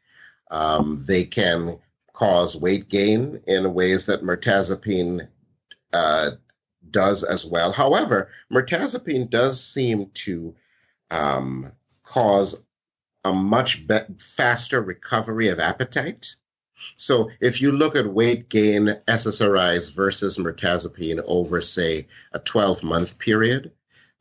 [0.50, 1.78] Um, they can
[2.12, 5.28] cause weight gain in ways that mirtazapine
[5.92, 6.30] uh,
[6.90, 7.72] does as well.
[7.72, 10.54] However, mirtazapine does seem to
[11.10, 11.72] um,
[12.04, 12.62] cause
[13.24, 16.36] a much be- faster recovery of appetite.
[16.96, 23.18] So, if you look at weight gain SSRIs versus mirtazapine over, say, a 12 month
[23.18, 23.72] period,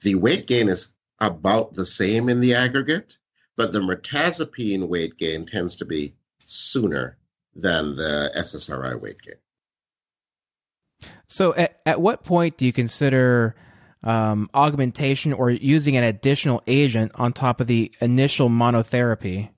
[0.02, 3.18] the weight gain is about the same in the aggregate,
[3.56, 7.18] but the mirtazapine weight gain tends to be sooner
[7.56, 11.12] than the SSRI weight gain.
[11.28, 13.56] So, at, at what point do you consider
[14.04, 19.50] um, augmentation or using an additional agent on top of the initial monotherapy?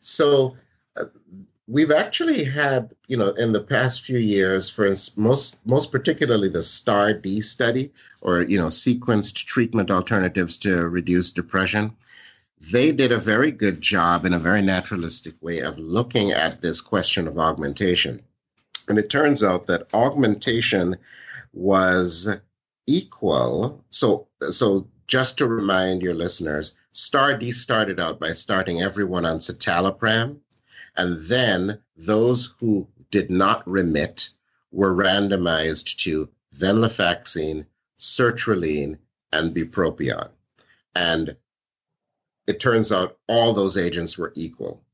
[0.00, 0.56] So
[0.96, 1.04] uh,
[1.66, 6.62] we've actually had, you know, in the past few years, for most most particularly the
[6.62, 11.96] STAR D study, or you know, sequenced treatment alternatives to reduce depression.
[12.60, 16.80] They did a very good job in a very naturalistic way of looking at this
[16.80, 18.22] question of augmentation.
[18.88, 20.96] And it turns out that augmentation
[21.52, 22.28] was
[22.86, 23.84] equal.
[23.90, 30.38] So, so just to remind your listeners, STAR-D started out by starting everyone on citalopram,
[30.96, 34.30] and then those who did not remit
[34.70, 37.66] were randomized to venlafaxine,
[37.98, 38.98] sertraline,
[39.32, 40.30] and bupropion.
[40.94, 41.36] And
[42.46, 44.84] it turns out all those agents were equal.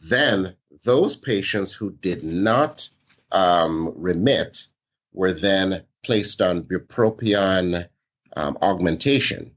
[0.00, 2.88] Then those patients who did not
[3.32, 4.66] um, remit
[5.12, 7.88] were then placed on bupropion
[8.36, 9.52] um, augmentation.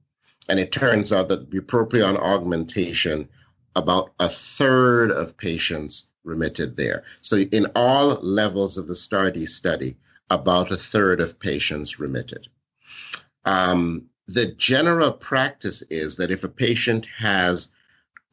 [0.50, 3.30] And it turns out that bupropion augmentation,
[3.76, 7.04] about a third of patients remitted there.
[7.22, 9.98] So in all levels of the STAR-D study,
[10.30, 12.48] about a third of patients remitted.
[13.46, 17.70] Um, the general practice is that if a patient has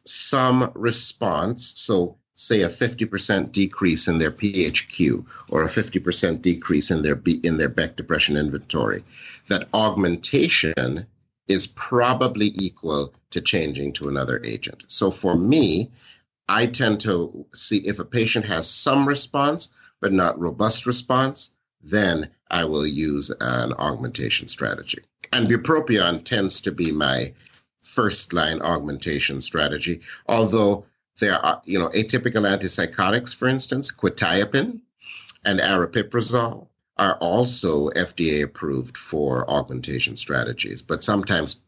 [0.04, 7.02] some response, so say a 50% decrease in their PHQ or a 50% decrease in
[7.02, 9.02] their B, in their Beck depression inventory,
[9.48, 11.06] that augmentation
[11.50, 14.84] is probably equal to changing to another agent.
[14.86, 15.90] So for me,
[16.48, 22.30] I tend to see if a patient has some response but not robust response, then
[22.50, 25.00] I will use an augmentation strategy.
[25.32, 27.34] And bupropion tends to be my
[27.82, 30.86] first line augmentation strategy, although
[31.18, 34.80] there are, you know, atypical antipsychotics, for instance, quetiapine
[35.44, 41.62] and aripiprazole are also FDA approved for augmentation strategies, but sometimes,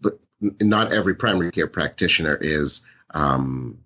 [0.00, 0.18] but
[0.60, 3.78] not every primary care practitioner is um,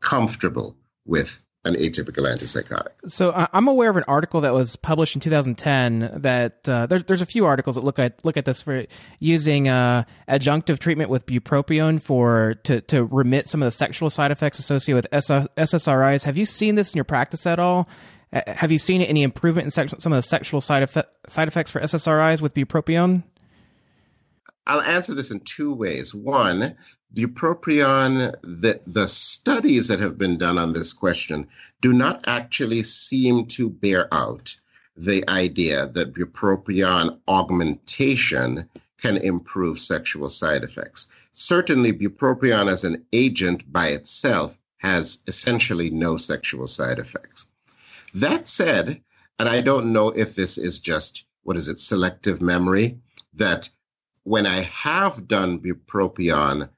[0.00, 2.90] comfortable with an atypical antipsychotic.
[3.08, 7.22] So I'm aware of an article that was published in 2010 that uh, there's there's
[7.22, 8.84] a few articles that look at look at this for
[9.18, 14.30] using uh, adjunctive treatment with bupropion for to to remit some of the sexual side
[14.30, 15.10] effects associated with
[15.56, 16.24] SSRIs.
[16.24, 17.88] Have you seen this in your practice at all?
[18.34, 20.90] Uh, have you seen any improvement in sex- some of the sexual side,
[21.28, 23.22] side effects for SSRIs with bupropion?
[24.66, 26.12] I'll answer this in two ways.
[26.12, 26.74] One,
[27.14, 31.46] bupropion, the, the studies that have been done on this question
[31.80, 34.56] do not actually seem to bear out
[34.96, 38.68] the idea that bupropion augmentation
[39.00, 41.06] can improve sexual side effects.
[41.34, 47.46] Certainly, bupropion as an agent by itself has essentially no sexual side effects.
[48.14, 49.02] That said,
[49.38, 52.98] and I don't know if this is just, what is it, selective memory,
[53.34, 53.68] that
[54.22, 56.68] when I have done bupropion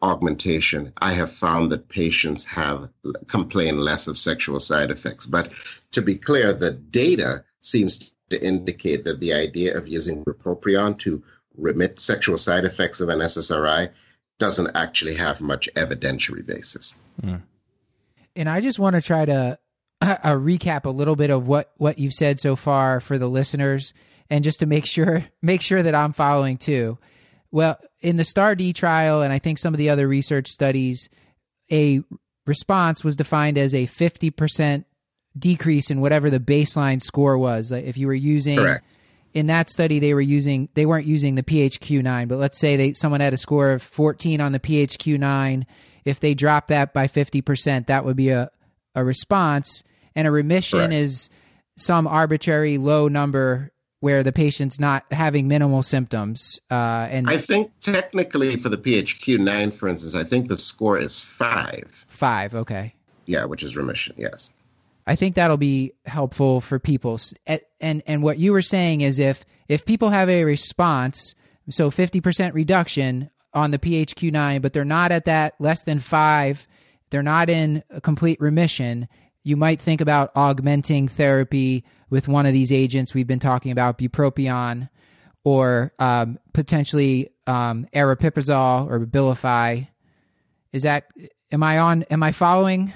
[0.00, 2.88] augmentation, I have found that patients have
[3.26, 5.26] complain less of sexual side effects.
[5.26, 5.52] But
[5.92, 11.22] to be clear, the data seems to indicate that the idea of using bupropion to
[11.56, 13.90] remit sexual side effects of an SSRI
[14.38, 16.98] doesn't actually have much evidentiary basis.
[17.22, 17.42] Mm.
[18.36, 19.58] And I just want to try to
[20.00, 23.92] uh, recap a little bit of what what you've said so far for the listeners,
[24.30, 26.98] and just to make sure make sure that I'm following too.
[27.50, 31.08] Well, in the STAR*D trial, and I think some of the other research studies,
[31.72, 32.02] a
[32.46, 34.84] response was defined as a 50%
[35.38, 37.70] decrease in whatever the baseline score was.
[37.70, 38.98] Like if you were using Correct.
[39.34, 42.92] in that study they were using they weren't using the PHQ-9, but let's say they
[42.92, 45.64] someone had a score of 14 on the PHQ-9,
[46.04, 48.50] if they drop that by 50%, that would be a
[48.94, 49.82] a response
[50.18, 50.94] and a remission Correct.
[50.94, 51.30] is
[51.76, 56.60] some arbitrary low number where the patient's not having minimal symptoms.
[56.68, 60.98] Uh, and I think technically for the PHQ nine, for instance, I think the score
[60.98, 62.04] is five.
[62.08, 62.94] Five, okay.
[63.26, 64.16] Yeah, which is remission.
[64.18, 64.52] Yes.
[65.06, 67.20] I think that'll be helpful for people.
[67.80, 71.36] And and what you were saying is if if people have a response,
[71.70, 76.00] so fifty percent reduction on the PHQ nine, but they're not at that less than
[76.00, 76.66] five,
[77.10, 79.08] they're not in a complete remission.
[79.48, 83.96] You might think about augmenting therapy with one of these agents we've been talking about,
[83.96, 84.90] bupropion,
[85.42, 89.88] or um, potentially um, aripiprazole or Abilify.
[90.74, 91.06] Is that
[91.50, 92.02] am I on?
[92.10, 92.92] Am I following?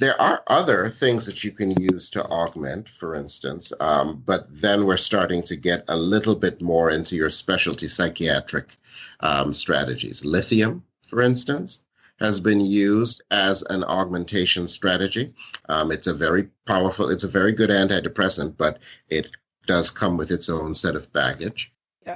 [0.00, 4.86] there are other things that you can use to augment, for instance, um, but then
[4.86, 8.74] we're starting to get a little bit more into your specialty psychiatric
[9.20, 10.24] um, strategies.
[10.24, 11.82] Lithium, for instance,
[12.18, 15.34] has been used as an augmentation strategy.
[15.68, 18.78] Um, it's a very powerful, it's a very good antidepressant, but
[19.10, 19.30] it
[19.66, 21.72] does come with its own set of baggage.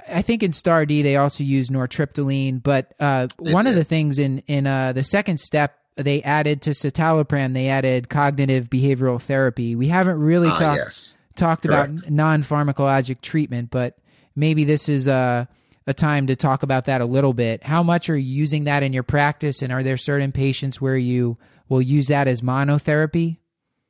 [0.08, 3.72] I think in STAR*D they also use nortriptyline, but uh, one did.
[3.72, 8.08] of the things in in uh, the second step they added to citalopram, they added
[8.08, 9.76] cognitive behavioral therapy.
[9.76, 11.16] We haven't really uh, talked yes.
[11.36, 12.00] talked Correct.
[12.00, 13.96] about non pharmacologic treatment, but
[14.34, 15.48] maybe this is a
[15.86, 17.62] a time to talk about that a little bit.
[17.62, 20.96] How much are you using that in your practice, and are there certain patients where
[20.96, 21.36] you
[21.68, 23.38] will use that as monotherapy?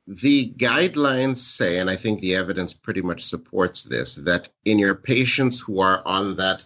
[0.07, 4.93] The guidelines say, and I think the evidence pretty much supports this, that in your
[4.93, 6.63] patients who are on that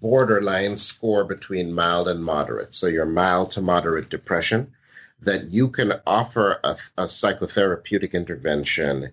[0.00, 4.72] borderline score between mild and moderate, so your mild to moderate depression,
[5.20, 9.12] that you can offer a, a psychotherapeutic intervention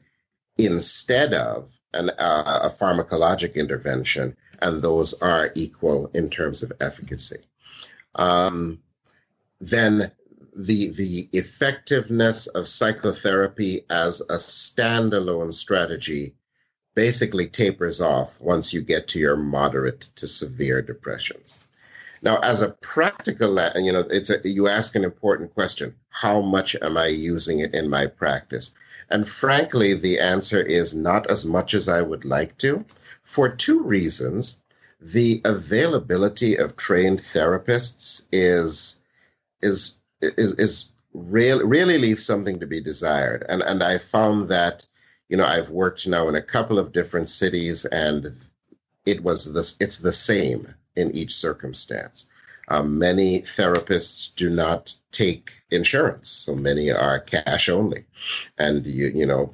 [0.58, 7.40] instead of an, uh, a pharmacologic intervention, and those are equal in terms of efficacy.
[8.16, 8.80] Um,
[9.60, 10.12] then
[10.56, 16.36] the the effectiveness of psychotherapy as a standalone strategy
[16.96, 21.58] basically tapers off once you get to your moderate to severe depressions.
[22.22, 26.76] Now, as a practical, you know, it's a, you ask an important question: How much
[26.82, 28.74] am I using it in my practice?
[29.10, 32.86] And frankly, the answer is not as much as I would like to,
[33.24, 34.62] for two reasons.
[35.02, 39.02] The availability of trained therapists is
[39.62, 43.46] is is is really really leaves something to be desired.
[43.50, 44.86] And and I found that,
[45.34, 48.32] you know, I've worked now in a couple of different cities, and
[49.04, 52.30] it was this it's the same in each circumstance.
[52.68, 58.06] Um, many therapists do not take insurance, so many are cash only,
[58.60, 59.52] and you you know,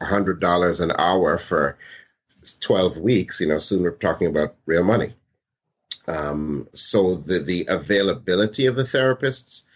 [0.00, 1.76] hundred dollars an hour for
[2.60, 3.42] twelve weeks.
[3.42, 5.12] You know, soon we're talking about real money.
[6.08, 9.66] Um, so the the availability of the therapists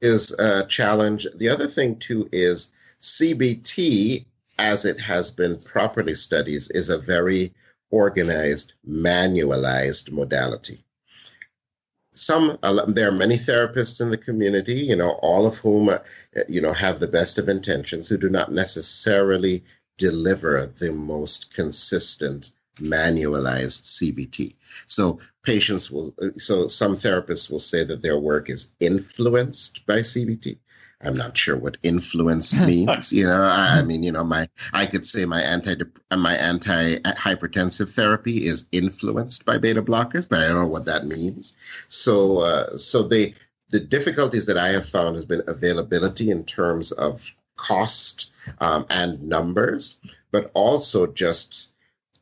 [0.00, 1.26] is a challenge.
[1.34, 4.24] The other thing too is CBT,
[4.58, 7.52] as it has been properly studied, is a very
[7.90, 10.84] organized, manualized modality.
[12.12, 15.98] Some there are many therapists in the community, you know, all of whom, uh,
[16.48, 19.64] you know, have the best of intentions, who do not necessarily
[19.98, 24.54] deliver the most consistent manualized CBT.
[24.86, 30.00] So patients will, uh, so some therapists will say that their work is influenced by
[30.00, 30.58] CBT.
[31.04, 33.12] I'm not sure what influence means.
[33.12, 35.76] you know, I, I, mean, you know, my I could say my anti
[36.16, 41.06] my anti hypertensive therapy is influenced by beta blockers, but I don't know what that
[41.06, 41.54] means.
[41.88, 43.34] So, uh, so the
[43.70, 49.22] the difficulties that I have found has been availability in terms of cost um, and
[49.22, 50.00] numbers,
[50.30, 51.73] but also just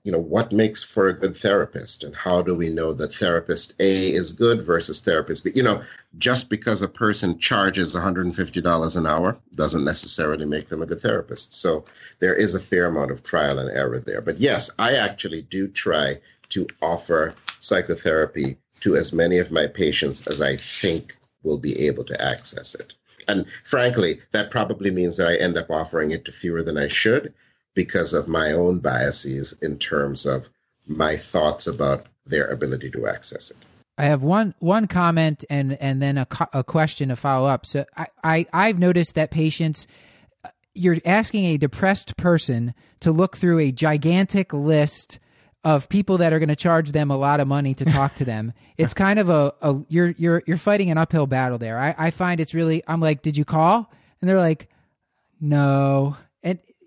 [0.05, 3.75] you know what makes for a good therapist and how do we know that therapist
[3.79, 5.53] a is good versus therapist b?
[5.55, 5.83] You know
[6.19, 11.55] just because a person charges $150 an hour doesn't necessarily make them a good therapist.
[11.55, 11.85] So
[12.21, 14.21] there is a fair amount of trial and error there.
[14.21, 20.27] But yes i actually do try to offer psychotherapy to as many of my patients
[20.27, 22.95] as i think will be able to access it.
[23.29, 26.89] And frankly that probably means that i end up offering it to fewer than i
[26.89, 27.33] should
[27.75, 30.49] because of my own biases in terms of
[30.87, 33.57] my thoughts about their ability to access it.
[33.99, 37.67] I have one one comment and and then a, a question to follow up.
[37.67, 39.87] So I, I I've noticed that patients
[40.45, 45.19] uh, you're asking a depressed person to look through a gigantic list
[45.65, 48.25] of people that are going to charge them a lot of money to talk to
[48.25, 48.53] them.
[48.77, 51.79] it's kind of a, a you're you're you're fighting an uphill battle there.
[51.79, 53.91] I, I find it's really I'm like, did you call?
[54.21, 54.69] And they're like,
[55.41, 56.17] no.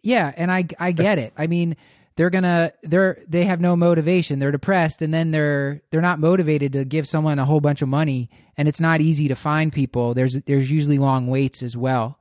[0.05, 1.33] Yeah, and I I get it.
[1.35, 1.75] I mean,
[2.15, 4.37] they're gonna they're they have no motivation.
[4.37, 7.89] They're depressed, and then they're they're not motivated to give someone a whole bunch of
[7.89, 10.13] money, and it's not easy to find people.
[10.13, 12.19] There's there's usually long waits as well.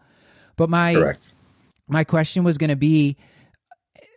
[0.57, 1.35] But my Correct.
[1.87, 3.19] my question was going to be.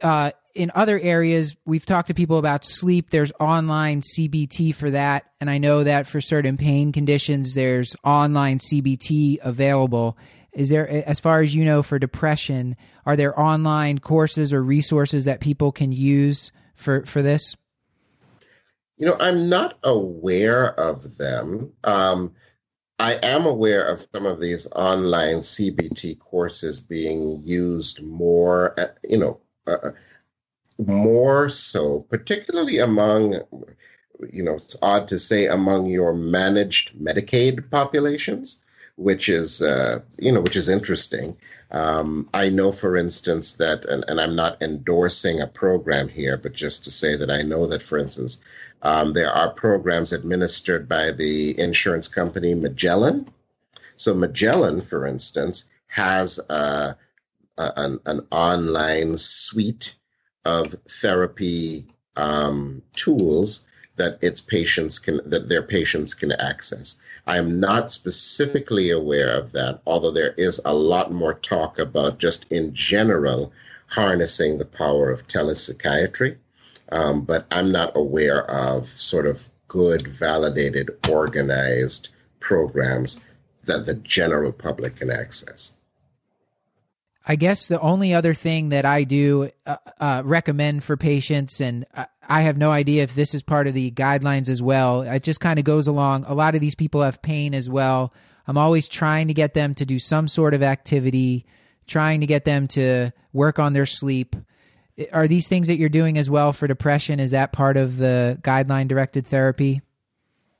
[0.01, 3.11] Uh, in other areas, we've talked to people about sleep.
[3.11, 5.25] There's online CBT for that.
[5.39, 10.17] And I know that for certain pain conditions, there's online CBT available.
[10.53, 12.75] Is there, as far as you know, for depression,
[13.07, 17.55] are there online courses or resources that people can use for for this?
[18.97, 21.71] You know, I'm not aware of them.
[21.85, 22.33] Um,
[22.99, 29.17] I am aware of some of these online CBT courses being used more, uh, you
[29.17, 29.91] know, uh,
[30.77, 33.35] more so, particularly among,
[34.33, 38.61] you know, it's odd to say among your managed Medicaid populations
[38.97, 41.37] which is uh, you know which is interesting.
[41.71, 46.53] Um, I know, for instance, that, and, and, I'm not endorsing a program here, but
[46.53, 48.41] just to say that I know that, for instance,
[48.83, 53.27] um, there are programs administered by the insurance company Magellan.
[53.97, 56.95] So Magellan, for instance, has a,
[57.57, 59.95] a, an, an, online suite
[60.45, 63.67] of therapy um, tools
[63.97, 66.97] that its patients can that their patients can access.
[67.27, 72.19] I am not specifically aware of that, although there is a lot more talk about
[72.19, 73.51] just in general
[73.87, 76.37] harnessing the power of telepsychiatry.
[76.89, 82.09] Um, but I'm not aware of sort of good, validated, organized
[82.39, 83.25] programs
[83.65, 85.76] that the general public can access.
[87.29, 91.85] I guess the only other thing that I do uh, uh, recommend for patients, and
[92.25, 95.41] I have no idea if this is part of the guidelines as well, it just
[95.41, 96.23] kind of goes along.
[96.25, 98.13] A lot of these people have pain as well.
[98.47, 101.45] I'm always trying to get them to do some sort of activity,
[101.85, 104.37] trying to get them to work on their sleep.
[105.11, 107.19] Are these things that you're doing as well for depression?
[107.19, 109.81] Is that part of the guideline directed therapy?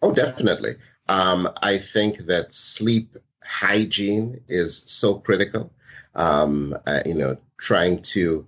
[0.02, 0.72] Oh, definitely.
[1.08, 5.72] Um, I think that sleep hygiene is so critical
[6.18, 8.46] um, uh, you know, trying to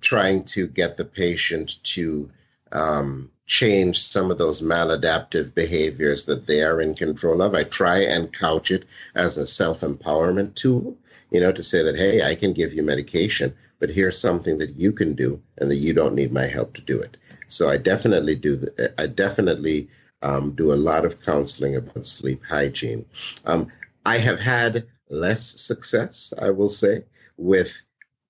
[0.00, 2.30] trying to get the patient to
[2.72, 7.54] um, change some of those maladaptive behaviors that they are in control of.
[7.54, 10.96] I try and couch it as a self empowerment tool,
[11.30, 14.76] you know, to say that, hey, I can give you medication, but here's something that
[14.76, 17.16] you can do and that you don't need my help to do it.
[17.48, 18.62] So I definitely do,
[18.98, 19.88] I definitely
[20.22, 23.04] um, do a lot of counseling about sleep hygiene.
[23.44, 23.66] Um,
[24.06, 27.04] I have had less success, I will say,
[27.40, 27.82] with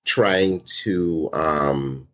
[0.04, 2.08] trying to um,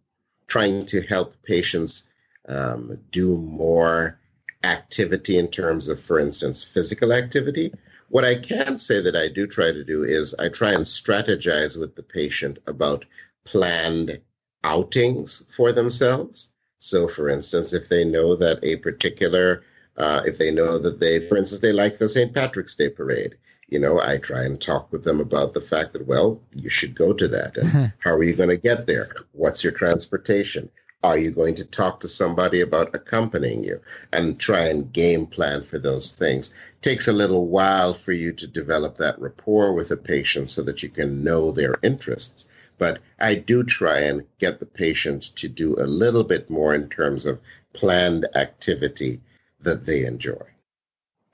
[0.46, 2.08] trying to help patients
[2.48, 4.18] um, do more
[4.64, 7.72] activity in terms of, for instance, physical activity.
[8.08, 11.78] What I can say that I do try to do is I try and strategize
[11.78, 13.04] with the patient about
[13.44, 14.20] planned
[14.64, 16.52] outings for themselves.
[16.78, 19.64] So, for instance, if they know that a particular,
[19.96, 22.32] uh, if they know that they, for instance, they like the St.
[22.32, 23.36] Patrick's Day parade,
[23.68, 26.94] you know, I try and talk with them about the fact that, well, you should
[26.94, 27.56] go to that.
[27.56, 29.08] And how are you going to get there?
[29.32, 30.70] What's your transportation?
[31.02, 33.80] Are you going to talk to somebody about accompanying you
[34.12, 36.50] and try and game plan for those things?
[36.50, 40.62] It takes a little while for you to develop that rapport with a patient so
[40.62, 42.48] that you can know their interests.
[42.78, 46.88] But I do try and get the patient to do a little bit more in
[46.88, 47.40] terms of
[47.72, 49.20] planned activity
[49.60, 50.42] that they enjoy.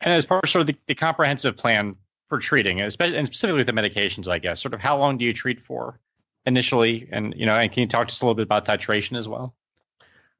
[0.00, 1.96] And as part of sort of the, the comprehensive plan
[2.32, 4.58] for treating, especially and specifically with the medications, I guess.
[4.58, 6.00] Sort of how long do you treat for
[6.46, 9.18] initially, and you know, and can you talk to us a little bit about titration
[9.18, 9.54] as well?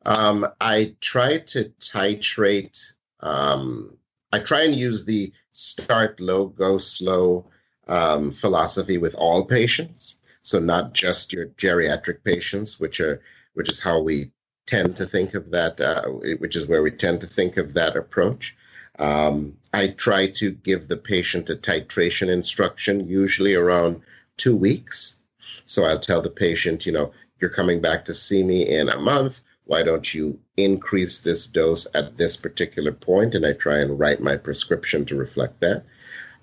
[0.06, 2.92] Um, I try to titrate.
[3.20, 3.98] Um,
[4.32, 7.50] I try and use the start low, go slow
[7.86, 10.16] um, philosophy with all patients.
[10.40, 13.20] So not just your geriatric patients, which are
[13.52, 14.32] which is how we
[14.64, 17.96] tend to think of that, uh, which is where we tend to think of that
[17.96, 18.56] approach.
[18.98, 24.02] Um, I try to give the patient a titration instruction, usually around
[24.36, 25.20] two weeks.
[25.66, 28.98] So I'll tell the patient, you know, you're coming back to see me in a
[28.98, 29.40] month.
[29.64, 33.34] Why don't you increase this dose at this particular point?
[33.34, 35.84] And I try and write my prescription to reflect that.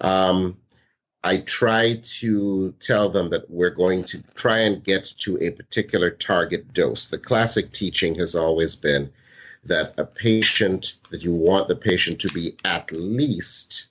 [0.02, 0.58] Um,
[1.24, 6.12] I try to tell them that we're going to try and get to a particular
[6.12, 7.08] target dose.
[7.08, 9.12] The classic teaching has always been
[9.70, 13.88] that a patient, that you want the patient to be at least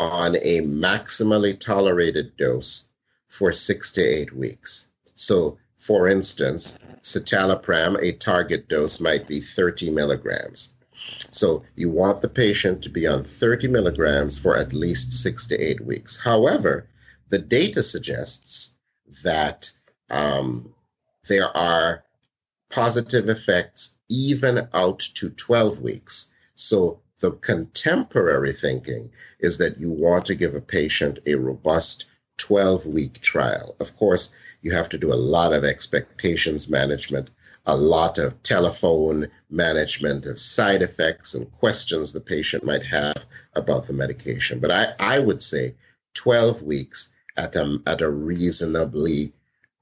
[0.00, 2.88] on a maximally tolerated dose
[3.28, 4.88] for six to eight weeks.
[5.14, 10.74] So, for instance, citalopram, a target dose might be 30 milligrams.
[11.30, 15.56] So you want the patient to be on 30 milligrams for at least six to
[15.58, 16.18] eight weeks.
[16.18, 16.88] However,
[17.28, 18.76] the data suggests
[19.22, 19.70] that
[20.10, 20.74] um,
[21.28, 22.04] there are
[22.70, 26.32] positive effects even out to 12 weeks.
[26.54, 32.06] So the contemporary thinking is that you want to give a patient a robust
[32.38, 33.74] 12 week trial.
[33.80, 34.32] Of course,
[34.62, 37.30] you have to do a lot of expectations management,
[37.66, 43.86] a lot of telephone management of side effects and questions the patient might have about
[43.86, 44.60] the medication.
[44.60, 45.74] But I, I would say
[46.14, 49.32] 12 weeks at a, at a reasonably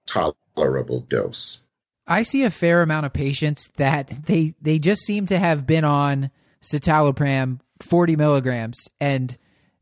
[0.06, 1.65] tolerable dose.
[2.06, 5.84] I see a fair amount of patients that they they just seem to have been
[5.84, 6.30] on
[6.62, 9.36] citalopram 40 milligrams and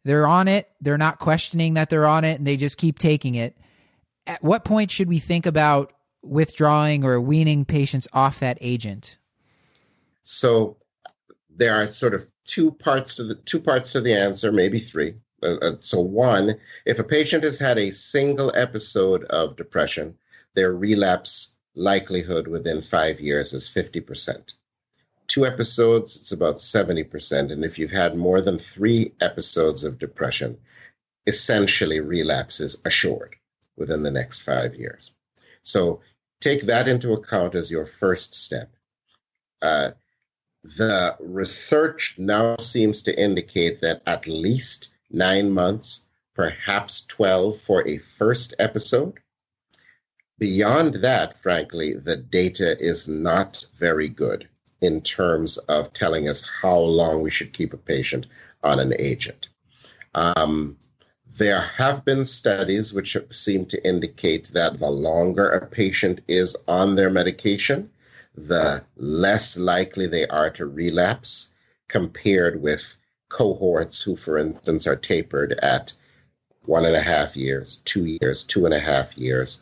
[0.05, 0.69] they're on it.
[0.81, 3.57] They're not questioning that they're on it and they just keep taking it.
[4.27, 9.19] At what point should we think about withdrawing or weaning patients off that agent?
[10.23, 10.79] So
[11.51, 15.15] there are sort of two parts to the two parts to the answer, maybe three.
[15.43, 16.55] Uh, uh so one,
[16.87, 20.17] if a patient has had a single episode of depression,
[20.55, 24.55] their relapse likelihood within five years is 50%.
[25.27, 27.51] Two episodes, it's about 70%.
[27.51, 30.59] And if you've had more than three episodes of depression,
[31.27, 33.37] essentially relapse is assured
[33.77, 35.13] within the next five years.
[35.63, 36.01] So
[36.41, 38.71] take that into account as your first step.
[39.63, 39.93] Uh,
[40.63, 47.99] the research now seems to indicate that at least nine months, perhaps 12 for a
[47.99, 49.21] first episode,
[50.39, 54.49] Beyond that, frankly, the data is not very good
[54.81, 58.27] in terms of telling us how long we should keep a patient
[58.63, 59.49] on an agent.
[60.15, 60.77] Um,
[61.37, 66.95] there have been studies which seem to indicate that the longer a patient is on
[66.95, 67.91] their medication,
[68.37, 71.55] the less likely they are to relapse
[71.89, 72.97] compared with
[73.29, 75.93] cohorts who, for instance, are tapered at
[76.67, 79.61] one and a half years, two years, two and a half years.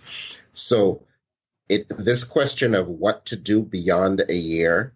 [0.53, 1.03] So
[1.68, 4.92] it this question of what to do beyond a year,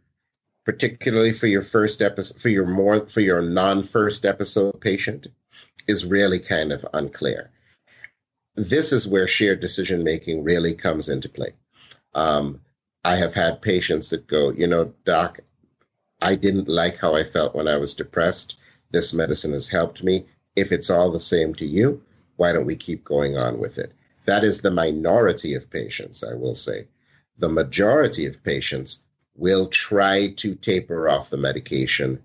[0.65, 5.29] particularly for your first episode, for your more for your non-first episode patient,
[5.87, 7.51] is really kind of unclear.
[8.55, 11.53] This is where shared decision making really comes into play.
[12.15, 12.61] Um,
[13.05, 15.39] I have had patients that go, you know, doc,
[16.21, 18.59] I didn't like how I felt when I was depressed.
[18.91, 20.27] This medicine has helped me.
[20.57, 22.03] If it's all the same to you,
[22.37, 23.93] why don't we keep going on with it?
[24.27, 26.89] That is the minority of patients, I will say.
[27.39, 29.03] The majority of patients
[29.37, 32.23] will try to taper off the medication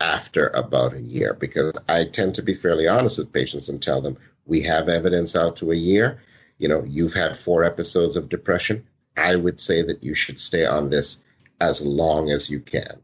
[0.00, 4.00] after about a year because I tend to be fairly honest with patients and tell
[4.00, 6.20] them we have evidence out to a year.
[6.58, 8.84] You know, you've had four episodes of depression.
[9.16, 11.22] I would say that you should stay on this
[11.60, 13.00] as long as you can.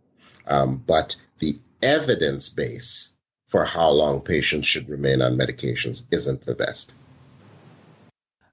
[0.46, 3.14] Um, but the evidence base
[3.46, 6.92] for how long patients should remain on medications isn't the best.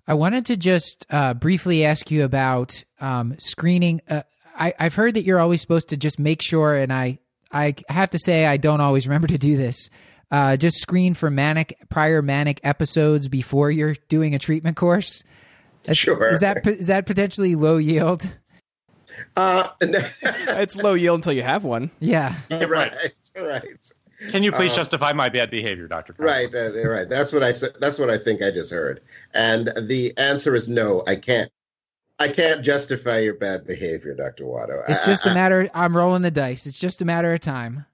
[0.07, 4.01] I wanted to just uh, briefly ask you about um, screening.
[4.09, 4.23] Uh,
[4.57, 7.19] I, I've heard that you're always supposed to just make sure, and I,
[7.51, 9.89] I have to say I don't always remember to do this.
[10.31, 15.23] Uh, just screen for manic prior manic episodes before you're doing a treatment course.
[15.83, 16.29] That's, sure.
[16.29, 18.27] Is that is that potentially low yield?
[19.35, 21.91] Uh, it's low yield until you have one.
[21.99, 22.35] Yeah.
[22.51, 22.93] right.
[23.39, 23.93] Right.
[24.31, 26.15] Can you please um, justify my bad behavior, Doctor?
[26.17, 27.07] Right, uh, right.
[27.07, 27.71] That's what I said.
[27.79, 29.01] That's what I think I just heard.
[29.33, 31.03] And the answer is no.
[31.07, 31.51] I can't.
[32.19, 34.83] I can't justify your bad behavior, Doctor Watto.
[34.89, 35.69] It's I, just a matter.
[35.75, 36.65] I'm rolling the dice.
[36.65, 37.85] It's just a matter of time.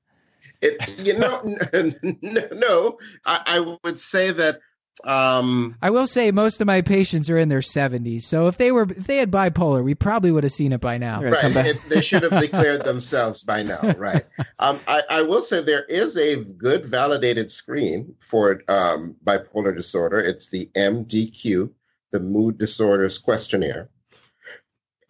[0.61, 1.41] It, you know,
[2.21, 4.59] no, no I, I would say that
[5.03, 8.71] um, I will say most of my patients are in their 70s, so if they
[8.71, 11.21] were if they had bipolar, we probably would have seen it by now.
[11.21, 13.81] Right, it, they should have declared themselves by now.
[13.97, 14.23] Right.
[14.59, 20.19] Um, I, I, will say there is a good validated screen for um, bipolar disorder.
[20.19, 21.71] It's the MDQ,
[22.11, 23.89] the Mood Disorders Questionnaire.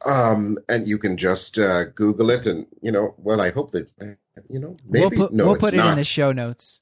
[0.05, 3.89] Um, and you can just uh, Google it, and you know, well, I hope that
[4.49, 5.91] you know, maybe we'll put, no, we'll put it not.
[5.91, 6.79] in the show notes.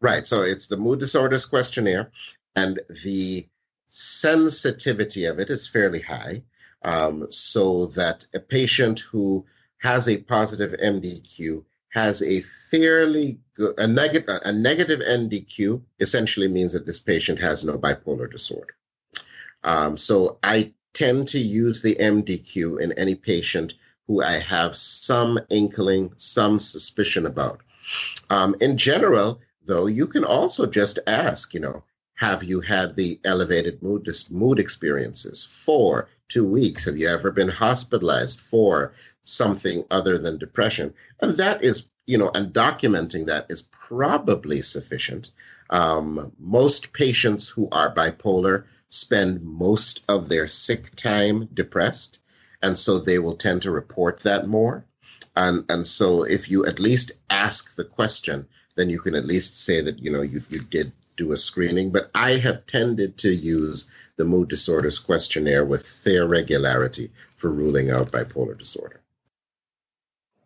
[0.00, 0.26] Right.
[0.26, 2.10] So it's the mood disorders questionnaire,
[2.56, 3.46] and the
[3.86, 6.42] sensitivity of it is fairly high.
[6.82, 9.44] Um, so that a patient who
[9.78, 16.72] has a positive MDQ has a fairly good a negative a negative MDQ essentially means
[16.72, 18.74] that this patient has no bipolar disorder.
[19.62, 23.74] Um, so I tend to use the MDQ in any patient
[24.06, 27.60] who I have some inkling, some suspicion about.
[28.28, 31.84] Um, in general, though, you can also just ask, you know,
[32.14, 36.84] have you had the elevated mood mood experiences for two weeks?
[36.84, 38.92] Have you ever been hospitalized for
[39.22, 40.92] something other than depression?
[41.20, 45.30] And that is, you know, and documenting that is probably sufficient.
[45.70, 52.22] Um, most patients who are bipolar spend most of their sick time depressed,
[52.62, 54.84] and so they will tend to report that more.
[55.34, 58.46] And and so if you at least ask the question,
[58.80, 61.90] then you can at least say that you know you, you did do a screening.
[61.90, 67.90] But I have tended to use the mood disorders questionnaire with fair regularity for ruling
[67.90, 69.00] out bipolar disorder.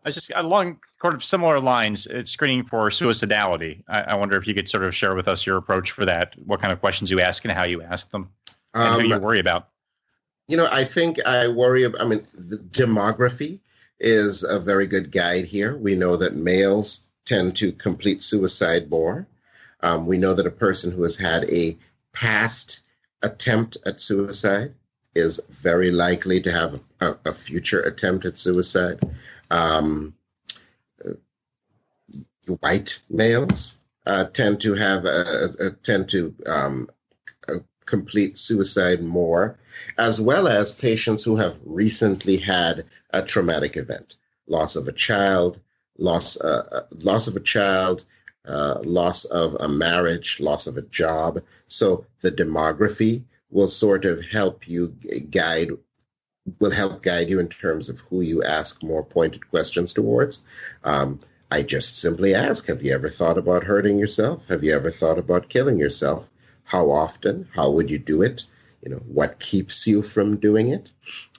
[0.04, 2.06] I just along sort of similar lines.
[2.06, 3.84] It's screening for suicidality.
[3.88, 6.34] I, I, wonder if you could sort of share with us your approach for that.
[6.44, 8.28] What kind of questions you ask and how you ask them,
[8.74, 9.68] and um, who you worry about.
[10.46, 12.02] You know, I think I worry about.
[12.02, 13.60] I mean, the demography
[13.98, 15.74] is a very good guide here.
[15.74, 19.26] We know that males tend to complete suicide more.
[19.80, 21.76] Um, we know that a person who has had a
[22.12, 22.82] past
[23.22, 24.74] attempt at suicide
[25.14, 29.00] is very likely to have a, a future attempt at suicide.
[29.50, 30.14] Um,
[32.60, 36.88] white males uh, tend to have a, a, tend to um,
[37.86, 39.58] complete suicide more,
[39.98, 44.16] as well as patients who have recently had a traumatic event,
[44.46, 45.60] loss of a child,
[45.98, 48.04] loss uh, uh, loss of a child,
[48.46, 51.40] uh, loss of a marriage, loss of a job.
[51.66, 55.70] So the demography will sort of help you guide
[56.60, 60.44] will help guide you in terms of who you ask more pointed questions towards.
[60.82, 61.20] Um,
[61.50, 64.46] I just simply ask, have you ever thought about hurting yourself?
[64.46, 66.28] Have you ever thought about killing yourself?
[66.64, 67.48] How often?
[67.54, 68.44] How would you do it?
[68.82, 70.92] You know, what keeps you from doing it?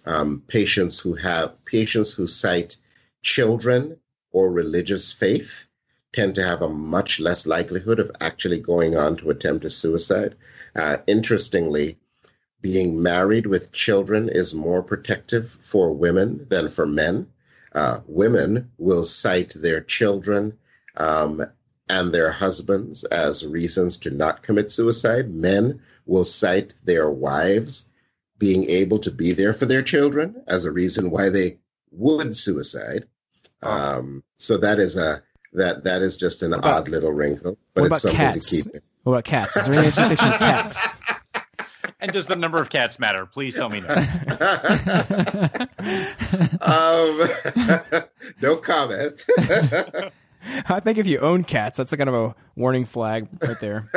[0.05, 2.77] Um, patients who have patients who cite
[3.21, 3.97] children
[4.35, 5.65] or religious faith
[6.11, 10.35] tend to have a much less likelihood of actually going on to attempt a suicide.
[10.75, 11.97] Uh, interestingly,
[12.59, 17.27] being married with children is more protective for women than for men.
[17.73, 20.57] Uh, women will cite their children
[20.97, 21.41] um,
[21.87, 25.33] and their husbands as reasons to not commit suicide.
[25.33, 27.89] Men will cite their wives
[28.37, 31.57] being able to be there for their children as a reason why they
[31.91, 33.07] would suicide.
[33.65, 37.85] Um, so that is a that that is just an about, odd little wrinkle, but
[37.85, 38.49] it's something cats?
[38.49, 38.75] to keep.
[38.75, 38.83] It.
[39.03, 39.55] What about cats?
[39.57, 40.87] Is there any association with cats?
[41.99, 43.25] and does the number of cats matter?
[43.25, 43.87] Please tell me no.
[46.61, 48.03] um,
[48.41, 49.25] no comment.
[50.67, 53.89] I think if you own cats, that's a kind of a warning flag right there.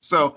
[0.00, 0.36] so,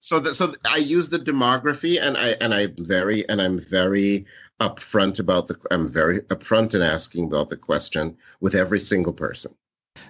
[0.00, 4.26] so that so I use the demography, and I and I'm very and I'm very
[4.60, 5.56] upfront about the.
[5.70, 9.54] I'm very upfront in asking about the question with every single person.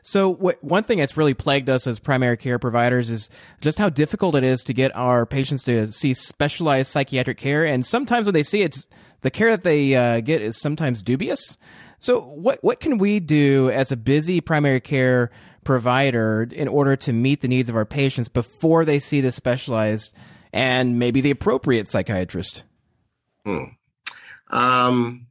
[0.02, 3.30] So, what, one thing that's really plagued us as primary care providers is
[3.60, 7.64] just how difficult it is to get our patients to see specialized psychiatric care.
[7.64, 8.86] And sometimes when they see it's
[9.22, 11.58] the care that they uh, get is sometimes dubious.
[11.98, 15.30] So, what what can we do as a busy primary care
[15.64, 20.12] provider in order to meet the needs of our patients before they see the specialized
[20.52, 22.64] and maybe the appropriate psychiatrist?
[23.44, 23.64] Hmm.
[24.50, 25.26] Um,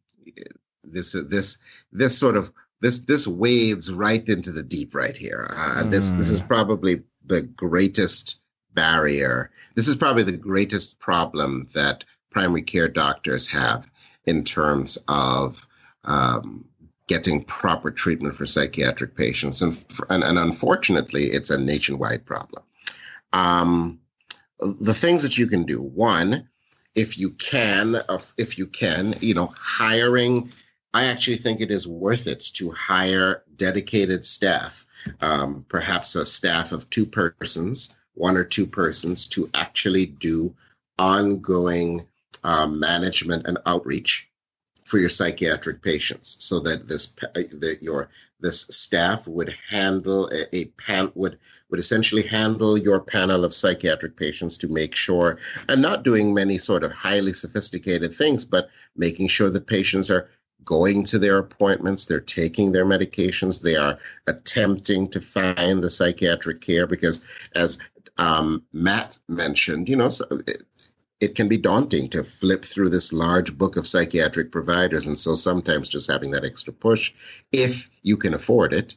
[0.84, 1.58] this this
[1.92, 2.52] this sort of
[2.82, 5.48] this this wades right into the deep right here.
[5.52, 5.92] Uh, mm.
[5.92, 6.48] This this is hmm.
[6.48, 8.40] probably the greatest
[8.74, 9.52] barrier.
[9.76, 13.90] This is probably the greatest problem that primary care doctors have
[14.26, 15.68] in terms of
[16.04, 16.66] um,
[17.08, 22.64] getting proper treatment for psychiatric patients, and, and, and unfortunately, it's a nationwide problem.
[23.34, 24.00] Um,
[24.60, 26.50] the things that you can do: one,
[27.00, 27.96] if you can,
[28.38, 30.52] if you can, you know, hiring
[30.94, 34.86] I actually think it is worth it to hire dedicated staff,
[35.22, 40.56] um, perhaps a staff of two persons, one or two persons, to actually do
[40.98, 42.08] ongoing
[42.44, 44.29] uh, management and outreach
[44.90, 48.10] for your psychiatric patients, so that this that your
[48.40, 51.38] this staff would handle a, a pan would
[51.70, 55.38] would essentially handle your panel of psychiatric patients to make sure,
[55.68, 60.30] and not doing many sort of highly sophisticated things, but making sure that patients are
[60.66, 66.62] going to their appointments, they're taking their medications, they are attempting to find the psychiatric
[66.62, 67.24] care because,
[67.56, 67.78] as
[68.18, 70.64] um, Matt mentioned, you know, so it,
[71.20, 75.08] it can be daunting to flip through this large book of psychiatric providers.
[75.08, 78.96] And so sometimes just having that extra push, if you can afford it,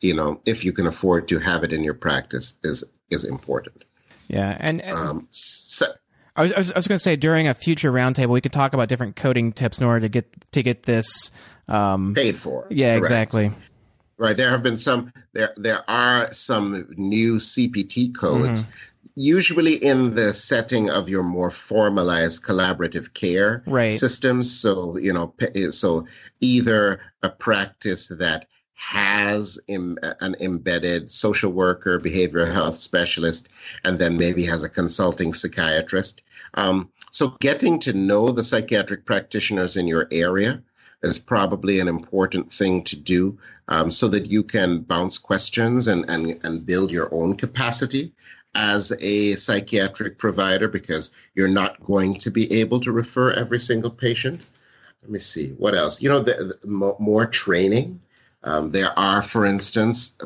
[0.00, 3.84] you know, if you can afford to have it in your practice, is is important.
[4.28, 5.86] Yeah, and, and um, so,
[6.36, 8.88] I was, I was, going to say during a future roundtable we could talk about
[8.88, 11.30] different coding tips in order to get to get this
[11.68, 12.66] um, paid for.
[12.70, 13.04] Yeah, Correct.
[13.04, 13.52] exactly.
[14.16, 14.36] Right.
[14.36, 15.12] There have been some.
[15.32, 18.64] There there are some new CPT codes.
[18.64, 18.93] Mm-hmm.
[19.16, 23.94] Usually in the setting of your more formalized collaborative care right.
[23.94, 24.50] systems.
[24.50, 25.34] So, you know,
[25.70, 26.06] so
[26.40, 29.98] either a practice that has an
[30.40, 33.52] embedded social worker, behavioral health specialist,
[33.84, 36.22] and then maybe has a consulting psychiatrist.
[36.54, 40.62] Um, so, getting to know the psychiatric practitioners in your area
[41.02, 43.38] is probably an important thing to do
[43.68, 48.12] um, so that you can bounce questions and, and, and build your own capacity
[48.54, 53.90] as a psychiatric provider because you're not going to be able to refer every single
[53.90, 54.40] patient.
[55.02, 56.02] Let me see what else.
[56.02, 58.00] You know, the, the more training
[58.44, 60.18] um, there are, for instance,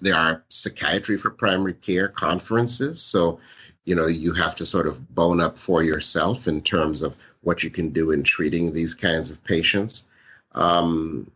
[0.00, 3.02] there are psychiatry for primary care conferences.
[3.02, 3.40] So,
[3.84, 7.64] you know, you have to sort of bone up for yourself in terms of what
[7.64, 10.08] you can do in treating these kinds of patients.
[10.52, 11.30] Um,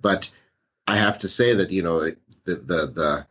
[0.00, 0.30] but
[0.86, 2.14] I have to say that you know the
[2.44, 3.26] the the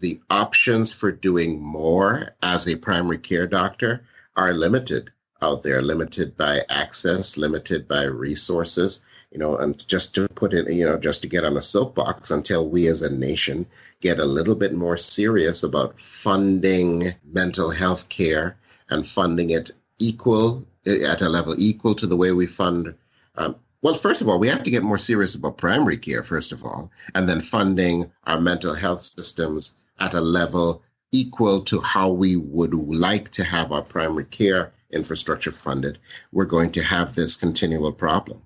[0.00, 4.04] the options for doing more as a primary care doctor
[4.36, 10.28] are limited out there, limited by access, limited by resources you know, and just to
[10.28, 13.66] put it, you know, just to get on a soapbox until we as a nation
[14.00, 18.56] get a little bit more serious about funding mental health care
[18.88, 22.94] and funding it equal at a level equal to the way we fund.
[23.36, 26.52] Um, well, first of all, we have to get more serious about primary care, first
[26.52, 30.82] of all, and then funding our mental health systems at a level
[31.12, 35.98] equal to how we would like to have our primary care infrastructure funded.
[36.32, 38.42] We're going to have this continual problem.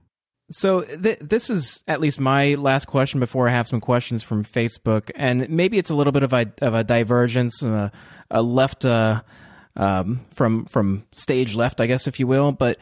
[0.50, 4.44] So th- this is at least my last question before I have some questions from
[4.44, 7.88] Facebook, and maybe it's a little bit of a of a divergence, uh,
[8.30, 9.22] a left uh,
[9.76, 12.52] um, from from stage left, I guess, if you will.
[12.52, 12.76] But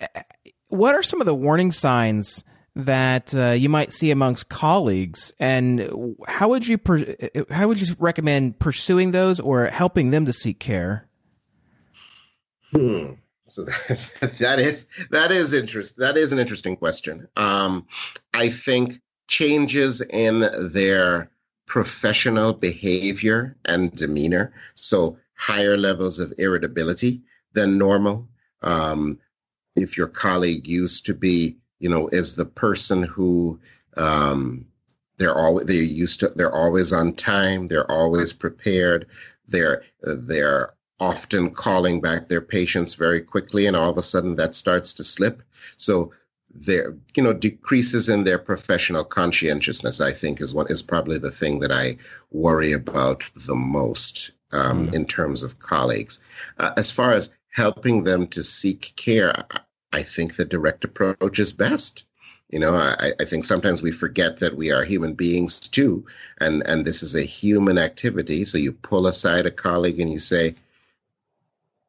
[0.00, 0.22] uh,
[0.68, 2.42] what are some of the warning signs
[2.76, 7.16] that uh, you might see amongst colleagues, and how would you per-
[7.50, 11.08] how would you recommend pursuing those or helping them to seek care?
[12.70, 13.14] Hmm.
[13.48, 17.28] So that, that is that is interest that is an interesting question.
[17.36, 17.86] Um,
[18.32, 21.30] I think changes in their
[21.66, 28.28] professional behavior and demeanor, so higher levels of irritability than normal.
[28.62, 29.18] Um,
[29.76, 33.58] if your colleague used to be, you know, is the person who
[33.96, 34.66] um,
[35.16, 39.06] they're always they're used to they're always on time, they're always prepared,
[39.48, 44.54] they're they're often calling back their patients very quickly, and all of a sudden that
[44.54, 45.42] starts to slip.
[45.76, 46.12] So
[46.54, 51.30] their you know decreases in their professional conscientiousness i think is what is probably the
[51.30, 51.96] thing that i
[52.30, 54.94] worry about the most um, mm.
[54.94, 56.20] in terms of colleagues
[56.58, 59.32] uh, as far as helping them to seek care
[59.92, 62.04] i think the direct approach is best
[62.48, 66.06] you know I, I think sometimes we forget that we are human beings too
[66.38, 70.18] and and this is a human activity so you pull aside a colleague and you
[70.18, 70.54] say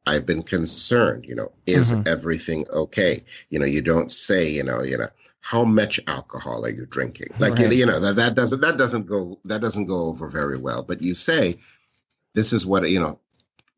[0.05, 2.07] I've been concerned, you know, is mm-hmm.
[2.07, 3.23] everything okay?
[3.49, 5.09] You know, you don't say, you know, you know,
[5.41, 7.27] how much alcohol are you drinking?
[7.39, 7.71] Like right.
[7.71, 10.83] you know, that, that doesn't that doesn't go that doesn't go over very well.
[10.83, 11.57] But you say,
[12.33, 13.19] this is what you know,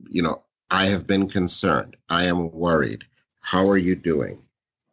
[0.09, 1.97] you know, I have been concerned.
[2.09, 3.05] I am worried.
[3.43, 4.43] How are you doing?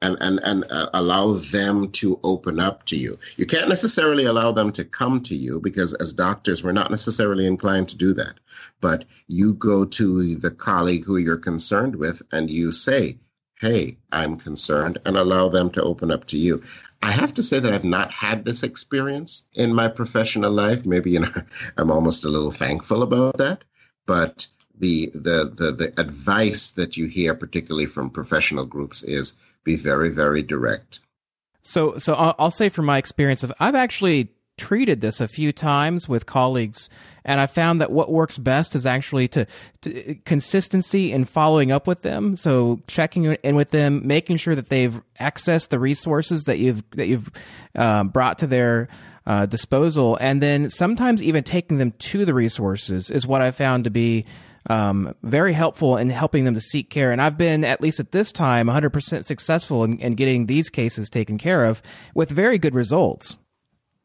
[0.02, 3.18] and and and uh, allow them to open up to you.
[3.36, 7.46] You can't necessarily allow them to come to you because as doctors we're not necessarily
[7.46, 8.34] inclined to do that.
[8.80, 13.18] But you go to the colleague who you're concerned with and you say,
[13.60, 16.62] "Hey, I'm concerned," and allow them to open up to you.
[17.02, 20.86] I have to say that I've not had this experience in my professional life.
[20.86, 21.32] Maybe you know
[21.76, 23.64] I'm almost a little thankful about that,
[24.06, 24.46] but
[24.80, 30.08] the the the, the advice that you hear particularly from professional groups is be very,
[30.08, 31.00] very direct.
[31.62, 35.52] So, so I'll, I'll say from my experience of I've actually treated this a few
[35.52, 36.90] times with colleagues
[37.24, 39.46] and i found that what works best is actually to,
[39.80, 44.68] to, consistency in following up with them so checking in with them making sure that
[44.68, 47.30] they've accessed the resources that you've that you've
[47.74, 48.86] uh, brought to their
[49.24, 53.84] uh, disposal and then sometimes even taking them to the resources is what i found
[53.84, 54.26] to be
[54.68, 57.12] um, very helpful in helping them to seek care.
[57.12, 61.08] And I've been, at least at this time, 100% successful in, in getting these cases
[61.08, 61.82] taken care of
[62.14, 63.38] with very good results.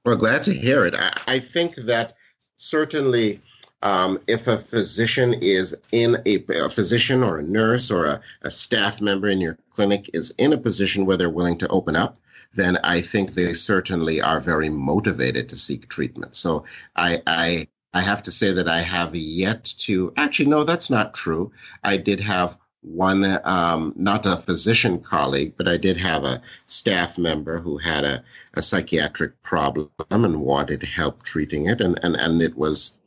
[0.04, 0.96] Well, glad to hear it.
[0.96, 2.16] I, I think that
[2.56, 3.42] certainly.
[3.84, 8.50] Um, if a physician is in a, a, physician or a nurse or a, a,
[8.50, 12.18] staff member in your clinic is in a position where they're willing to open up,
[12.56, 16.36] then I think they certainly are very motivated to seek treatment.
[16.36, 20.90] So I, I I have to say that I have yet to actually, no, that's
[20.90, 21.54] not true.
[21.82, 27.18] I did have one, um, not a physician colleague, but I did have a staff
[27.18, 28.24] member who had a,
[28.54, 31.80] a psychiatric problem and wanted help treating it.
[31.80, 32.98] And, and, and it was,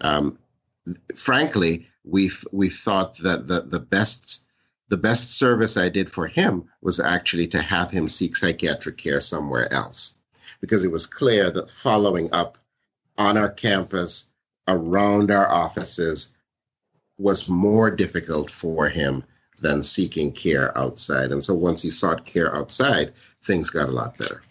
[0.00, 0.38] um,
[1.16, 4.46] frankly, we we thought that the, the best
[4.88, 9.20] the best service I did for him was actually to have him seek psychiatric care
[9.20, 10.20] somewhere else
[10.60, 12.58] because it was clear that following up
[13.18, 14.30] on our campus
[14.68, 16.34] around our offices
[17.18, 19.24] was more difficult for him
[19.60, 21.30] than seeking care outside.
[21.32, 24.42] And so once he sought care outside, things got a lot better.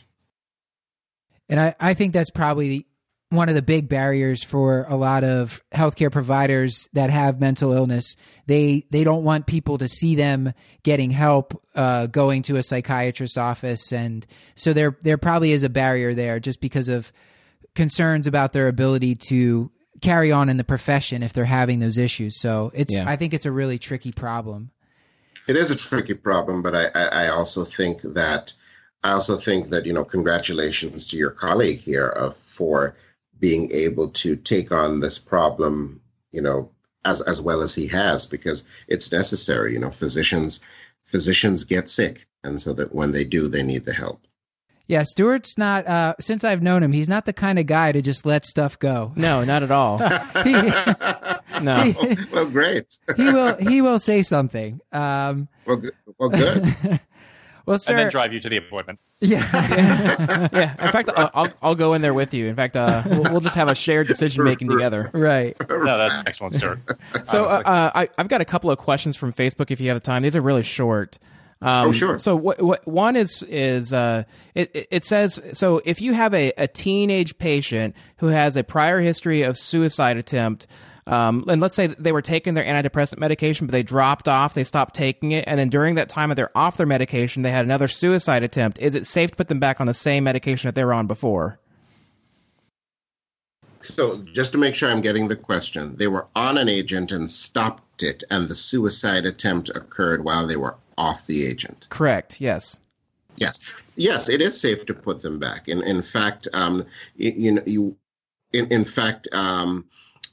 [1.47, 2.87] And I, I think that's probably
[3.29, 8.15] one of the big barriers for a lot of healthcare providers that have mental illness.
[8.47, 10.53] They they don't want people to see them
[10.83, 15.69] getting help uh, going to a psychiatrist's office, and so there there probably is a
[15.69, 17.11] barrier there just because of
[17.75, 19.71] concerns about their ability to
[20.01, 22.39] carry on in the profession if they're having those issues.
[22.39, 23.09] So it's yeah.
[23.09, 24.71] I think it's a really tricky problem.
[25.47, 28.53] It is a tricky problem, but I, I, I also think that
[29.03, 32.95] I also think that you know congratulations to your colleague here uh, for
[33.39, 36.69] being able to take on this problem you know
[37.05, 40.59] as as well as he has because it's necessary you know physicians
[41.05, 44.27] physicians get sick and so that when they do they need the help
[44.87, 45.87] yeah, Stuart's not.
[45.87, 48.77] Uh, since I've known him, he's not the kind of guy to just let stuff
[48.77, 49.13] go.
[49.15, 49.97] No, not at all.
[50.43, 50.53] he,
[51.61, 51.77] no.
[51.77, 52.97] He, well, great.
[53.15, 53.55] he will.
[53.57, 54.79] He will say something.
[54.91, 55.93] Um, well, good.
[56.19, 56.99] Well, good.
[57.65, 57.93] well, sir.
[57.93, 58.99] And then drive you to the appointment.
[59.21, 59.39] Yeah.
[60.53, 60.71] yeah.
[60.73, 62.47] In fact, I'll, I'll, I'll go in there with you.
[62.47, 65.09] In fact, uh, we'll, we'll just have a shared decision making together.
[65.13, 65.55] Right.
[65.67, 66.79] No, that's excellent, Stuart.
[67.23, 69.71] So, uh, uh, I, I've got a couple of questions from Facebook.
[69.71, 71.17] If you have the time, these are really short.
[71.61, 72.17] Um, oh, sure.
[72.17, 76.51] So what, what one is is uh, it it says so if you have a,
[76.57, 80.67] a teenage patient who has a prior history of suicide attempt.
[81.07, 84.63] Um, and let's say they were taking their antidepressant medication, but they dropped off, they
[84.63, 87.63] stopped taking it, and then during that time that they're off their medication, they had
[87.63, 88.79] another suicide attempt.
[88.79, 91.05] Is it safe to put them back on the same medication that they were on
[91.05, 91.59] before?
[93.81, 97.29] So, just to make sure I'm getting the question, they were on an agent and
[97.29, 101.87] stopped it, and the suicide attempt occurred while they were off the agent.
[101.89, 102.39] Correct.
[102.41, 102.79] Yes.
[103.37, 103.59] Yes.
[103.95, 105.67] Yes, it is safe to put them back.
[105.67, 106.85] In in fact, um,
[107.15, 107.97] you, you know, you,
[108.53, 109.85] in in fact, um,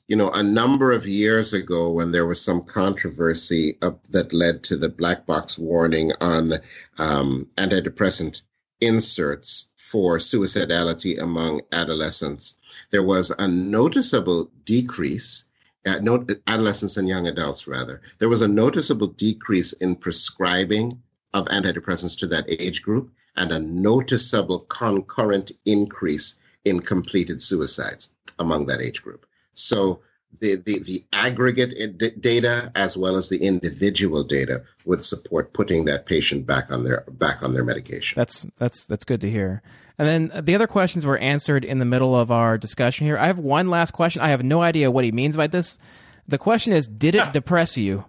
[0.09, 3.79] you know, a number of years ago, when there was some controversy
[4.11, 6.55] that led to the black box warning on
[6.99, 8.43] um, antidepressant
[8.81, 12.59] inserts for suicidality among adolescents,
[12.91, 15.49] there was a noticeable decrease
[15.87, 21.03] uh, no, adolescents and young adults rather, there was a noticeable decrease in prescribing
[21.35, 28.67] of antidepressants to that age group and a noticeable concurrent increase in completed suicides among
[28.67, 29.27] that age group.
[29.53, 30.03] So
[30.41, 36.07] the, the, the aggregate data as well as the individual data would support putting that
[36.07, 38.17] patient back on their back on their medication.
[38.17, 39.63] That's that's that's good to hear.
[39.99, 43.19] And then the other questions were answered in the middle of our discussion here.
[43.19, 44.23] I have one last question.
[44.23, 45.79] I have no idea what he means by this.
[46.27, 48.05] The question is, did it depress you?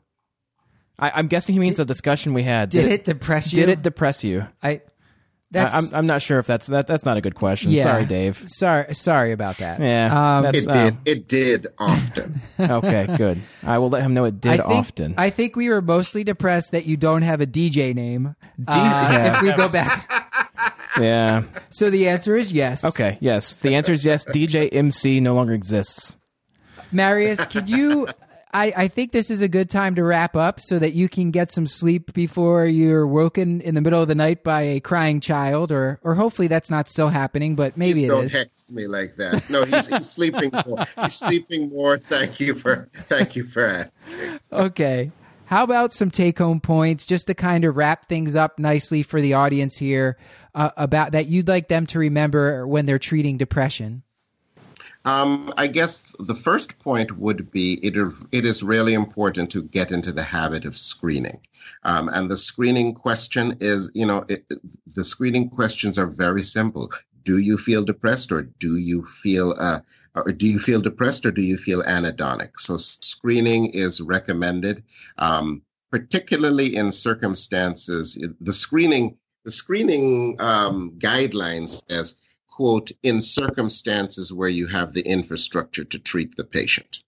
[0.98, 2.70] I, am guessing he means did, the discussion we had.
[2.70, 3.58] Did, did it depress you?
[3.58, 4.48] Did it depress you?
[4.62, 4.82] I
[5.54, 6.88] that's, I, am I'm not sure if that's that.
[6.88, 7.72] That's not a good question.
[7.72, 8.44] Yeah, sorry, Dave.
[8.48, 9.80] Sorry, sorry about that.
[9.80, 10.98] Yeah, um, it did.
[11.06, 12.42] it did often.
[12.60, 13.40] okay, good.
[13.62, 15.14] I will let him know it did I think, often.
[15.16, 18.36] I think we were mostly depressed that you don't have a DJ name.
[18.58, 18.76] D- uh,
[19.12, 19.36] yeah.
[19.36, 20.90] If we go back.
[21.00, 21.44] yeah.
[21.70, 22.84] So the answer is yes.
[22.84, 23.20] Okay.
[23.22, 23.56] Yes.
[23.58, 24.26] The answer is yes.
[24.26, 26.18] DJ MC no longer exists.
[26.92, 28.08] Marius, could you
[28.54, 31.32] I, I think this is a good time to wrap up so that you can
[31.32, 35.20] get some sleep before you're woken in the middle of the night by a crying
[35.20, 38.34] child, or or hopefully that's not still happening, but maybe Please it don't is.
[38.34, 39.50] hex me like that.
[39.50, 40.86] No, he's, he's sleeping more.
[41.02, 41.98] He's sleeping more.
[41.98, 44.40] Thank you for thank you for asking.
[44.52, 45.12] Okay.
[45.46, 49.20] How about some take home points just to kind of wrap things up nicely for
[49.20, 50.18] the audience here
[50.56, 54.04] uh, about that you'd like them to remember when they're treating depression?
[55.06, 57.96] Um, I guess the first point would be it,
[58.32, 61.42] it is really important to get into the habit of screening.
[61.84, 64.46] Um, and the screening question is, you know, it,
[64.96, 66.90] the screening questions are very simple.
[67.24, 69.80] Do you feel depressed or do you feel, uh,
[70.16, 72.52] or do you feel depressed or do you feel anhedonic?
[72.58, 74.84] So screening is recommended,
[75.18, 82.16] um, particularly in circumstances, the screening, the screening, um, guidelines says
[82.54, 87.00] quote, in circumstances where you have the infrastructure to treat the patient.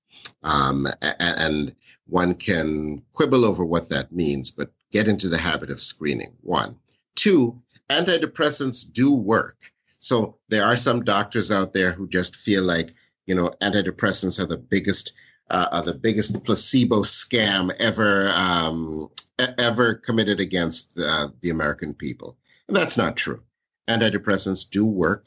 [0.41, 0.88] Um,
[1.20, 1.76] and
[2.08, 6.34] one can quibble over what that means, but get into the habit of screening.
[6.41, 6.78] One.
[7.16, 9.58] Two, antidepressants do work.
[10.00, 12.96] So there are some doctors out there who just feel like,
[13.28, 15.14] you know, antidepressants are the biggest,
[15.52, 22.36] uh, are the biggest placebo scam ever, um, ever committed against uh, the American people.
[22.68, 23.43] And that's not true.
[23.88, 25.26] Antidepressants do work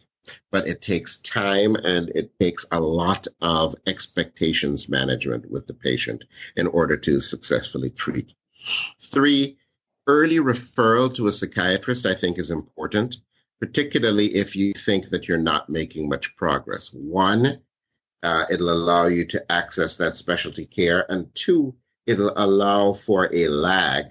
[0.50, 6.24] but it takes time and it takes a lot of expectations management with the patient
[6.56, 8.34] in order to successfully treat.
[9.00, 9.56] Three,
[10.06, 13.16] early referral to a psychiatrist, I think, is important,
[13.60, 16.92] particularly if you think that you're not making much progress.
[16.92, 17.60] One,
[18.22, 21.06] uh, it'll allow you to access that specialty care.
[21.08, 21.74] And two,
[22.06, 24.06] it'll allow for a lag.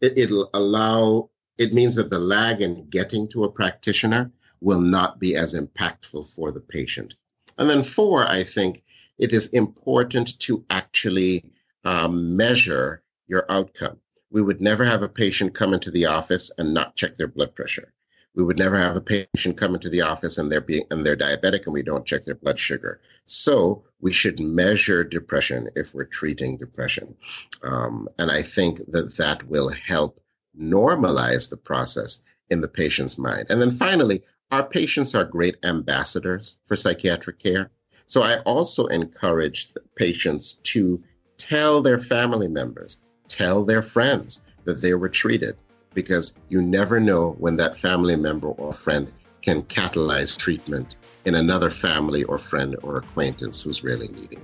[0.00, 4.30] It, it'll allow, it means that the lag in getting to a practitioner
[4.60, 7.14] will not be as impactful for the patient.
[7.58, 8.82] And then, four, I think
[9.18, 11.44] it is important to actually
[11.84, 13.98] um, measure your outcome.
[14.30, 17.54] We would never have a patient come into the office and not check their blood
[17.54, 17.92] pressure.
[18.34, 21.16] We would never have a patient come into the office and they're being and they're
[21.16, 23.00] diabetic and we don't check their blood sugar.
[23.24, 27.16] So we should measure depression if we're treating depression,
[27.62, 30.20] um, and I think that that will help
[30.60, 33.46] normalize the process in the patient's mind.
[33.50, 37.70] And then finally, our patients are great ambassadors for psychiatric care.
[38.06, 41.02] So I also encourage patients to
[41.36, 42.98] tell their family members,
[43.28, 45.56] tell their friends that they were treated
[45.94, 49.10] because you never know when that family member or friend
[49.42, 54.42] can catalyze treatment in another family or friend or acquaintance who's really needing.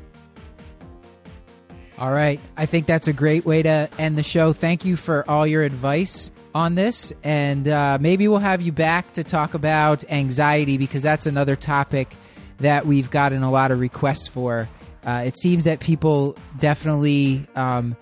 [2.02, 2.40] All right.
[2.56, 4.52] I think that's a great way to end the show.
[4.52, 9.12] Thank you for all your advice on this, and uh, maybe we'll have you back
[9.12, 12.16] to talk about anxiety because that's another topic
[12.58, 14.68] that we've gotten a lot of requests for.
[15.06, 17.94] Uh, it seems that people definitely, um,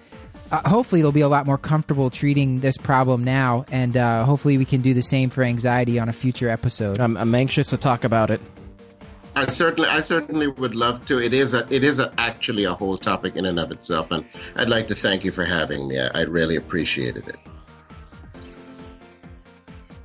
[0.50, 4.56] uh, hopefully, they'll be a lot more comfortable treating this problem now, and uh, hopefully,
[4.56, 6.98] we can do the same for anxiety on a future episode.
[7.00, 8.40] I'm, I'm anxious to talk about it.
[9.36, 11.18] I certainly, I certainly would love to.
[11.22, 14.24] It is a, it is a, actually a whole topic in and of itself, and
[14.56, 15.98] I'd like to thank you for having me.
[16.00, 17.36] I, I really appreciated it.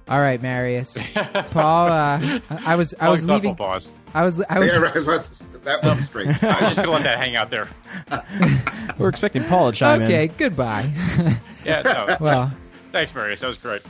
[0.07, 0.97] All right, Marius.
[1.49, 3.55] Paul, uh, I was I was leaving.
[3.55, 3.91] Pause.
[4.13, 4.67] I was I was.
[4.67, 6.43] Yeah, right, that was straight.
[6.43, 7.67] I was just gonna that hang out there.
[8.99, 10.31] We're expecting Paul to chime okay, in.
[10.31, 10.93] Okay, goodbye.
[11.65, 11.81] yeah.
[11.81, 12.17] No.
[12.25, 12.51] Well,
[12.91, 13.41] thanks, Marius.
[13.41, 13.81] That was great.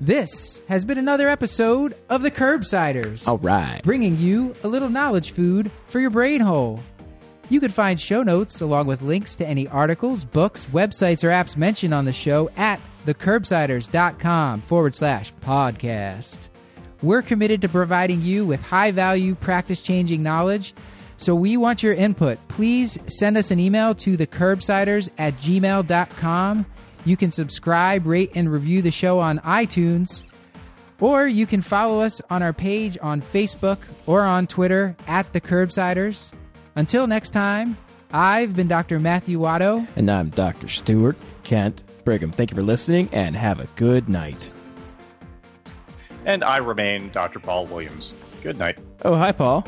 [0.00, 3.26] This has been another episode of the Curbsiders.
[3.26, 6.80] All right, bringing you a little knowledge food for your brain hole.
[7.48, 11.56] You can find show notes along with links to any articles, books, websites, or apps
[11.56, 16.48] mentioned on the show at thecurbsiders.com forward slash podcast.
[17.02, 20.74] We're committed to providing you with high value, practice changing knowledge.
[21.16, 22.38] So we want your input.
[22.46, 26.66] Please send us an email to the curbsiders at gmail.com.
[27.04, 30.22] You can subscribe, rate, and review the show on iTunes.
[31.00, 35.40] Or you can follow us on our page on Facebook or on Twitter at the
[35.40, 36.30] Curbsiders.
[36.74, 37.76] Until next time,
[38.10, 38.98] I've been Dr.
[38.98, 39.86] Matthew Watto.
[39.96, 40.68] And I'm Dr.
[40.68, 42.32] Stuart Kent Brigham.
[42.32, 44.50] Thank you for listening and have a good night.
[46.24, 47.38] And I remain Dr.
[47.38, 48.12] Paul Williams.
[48.42, 48.78] Good night.
[49.04, 49.64] Oh, hi, Paul.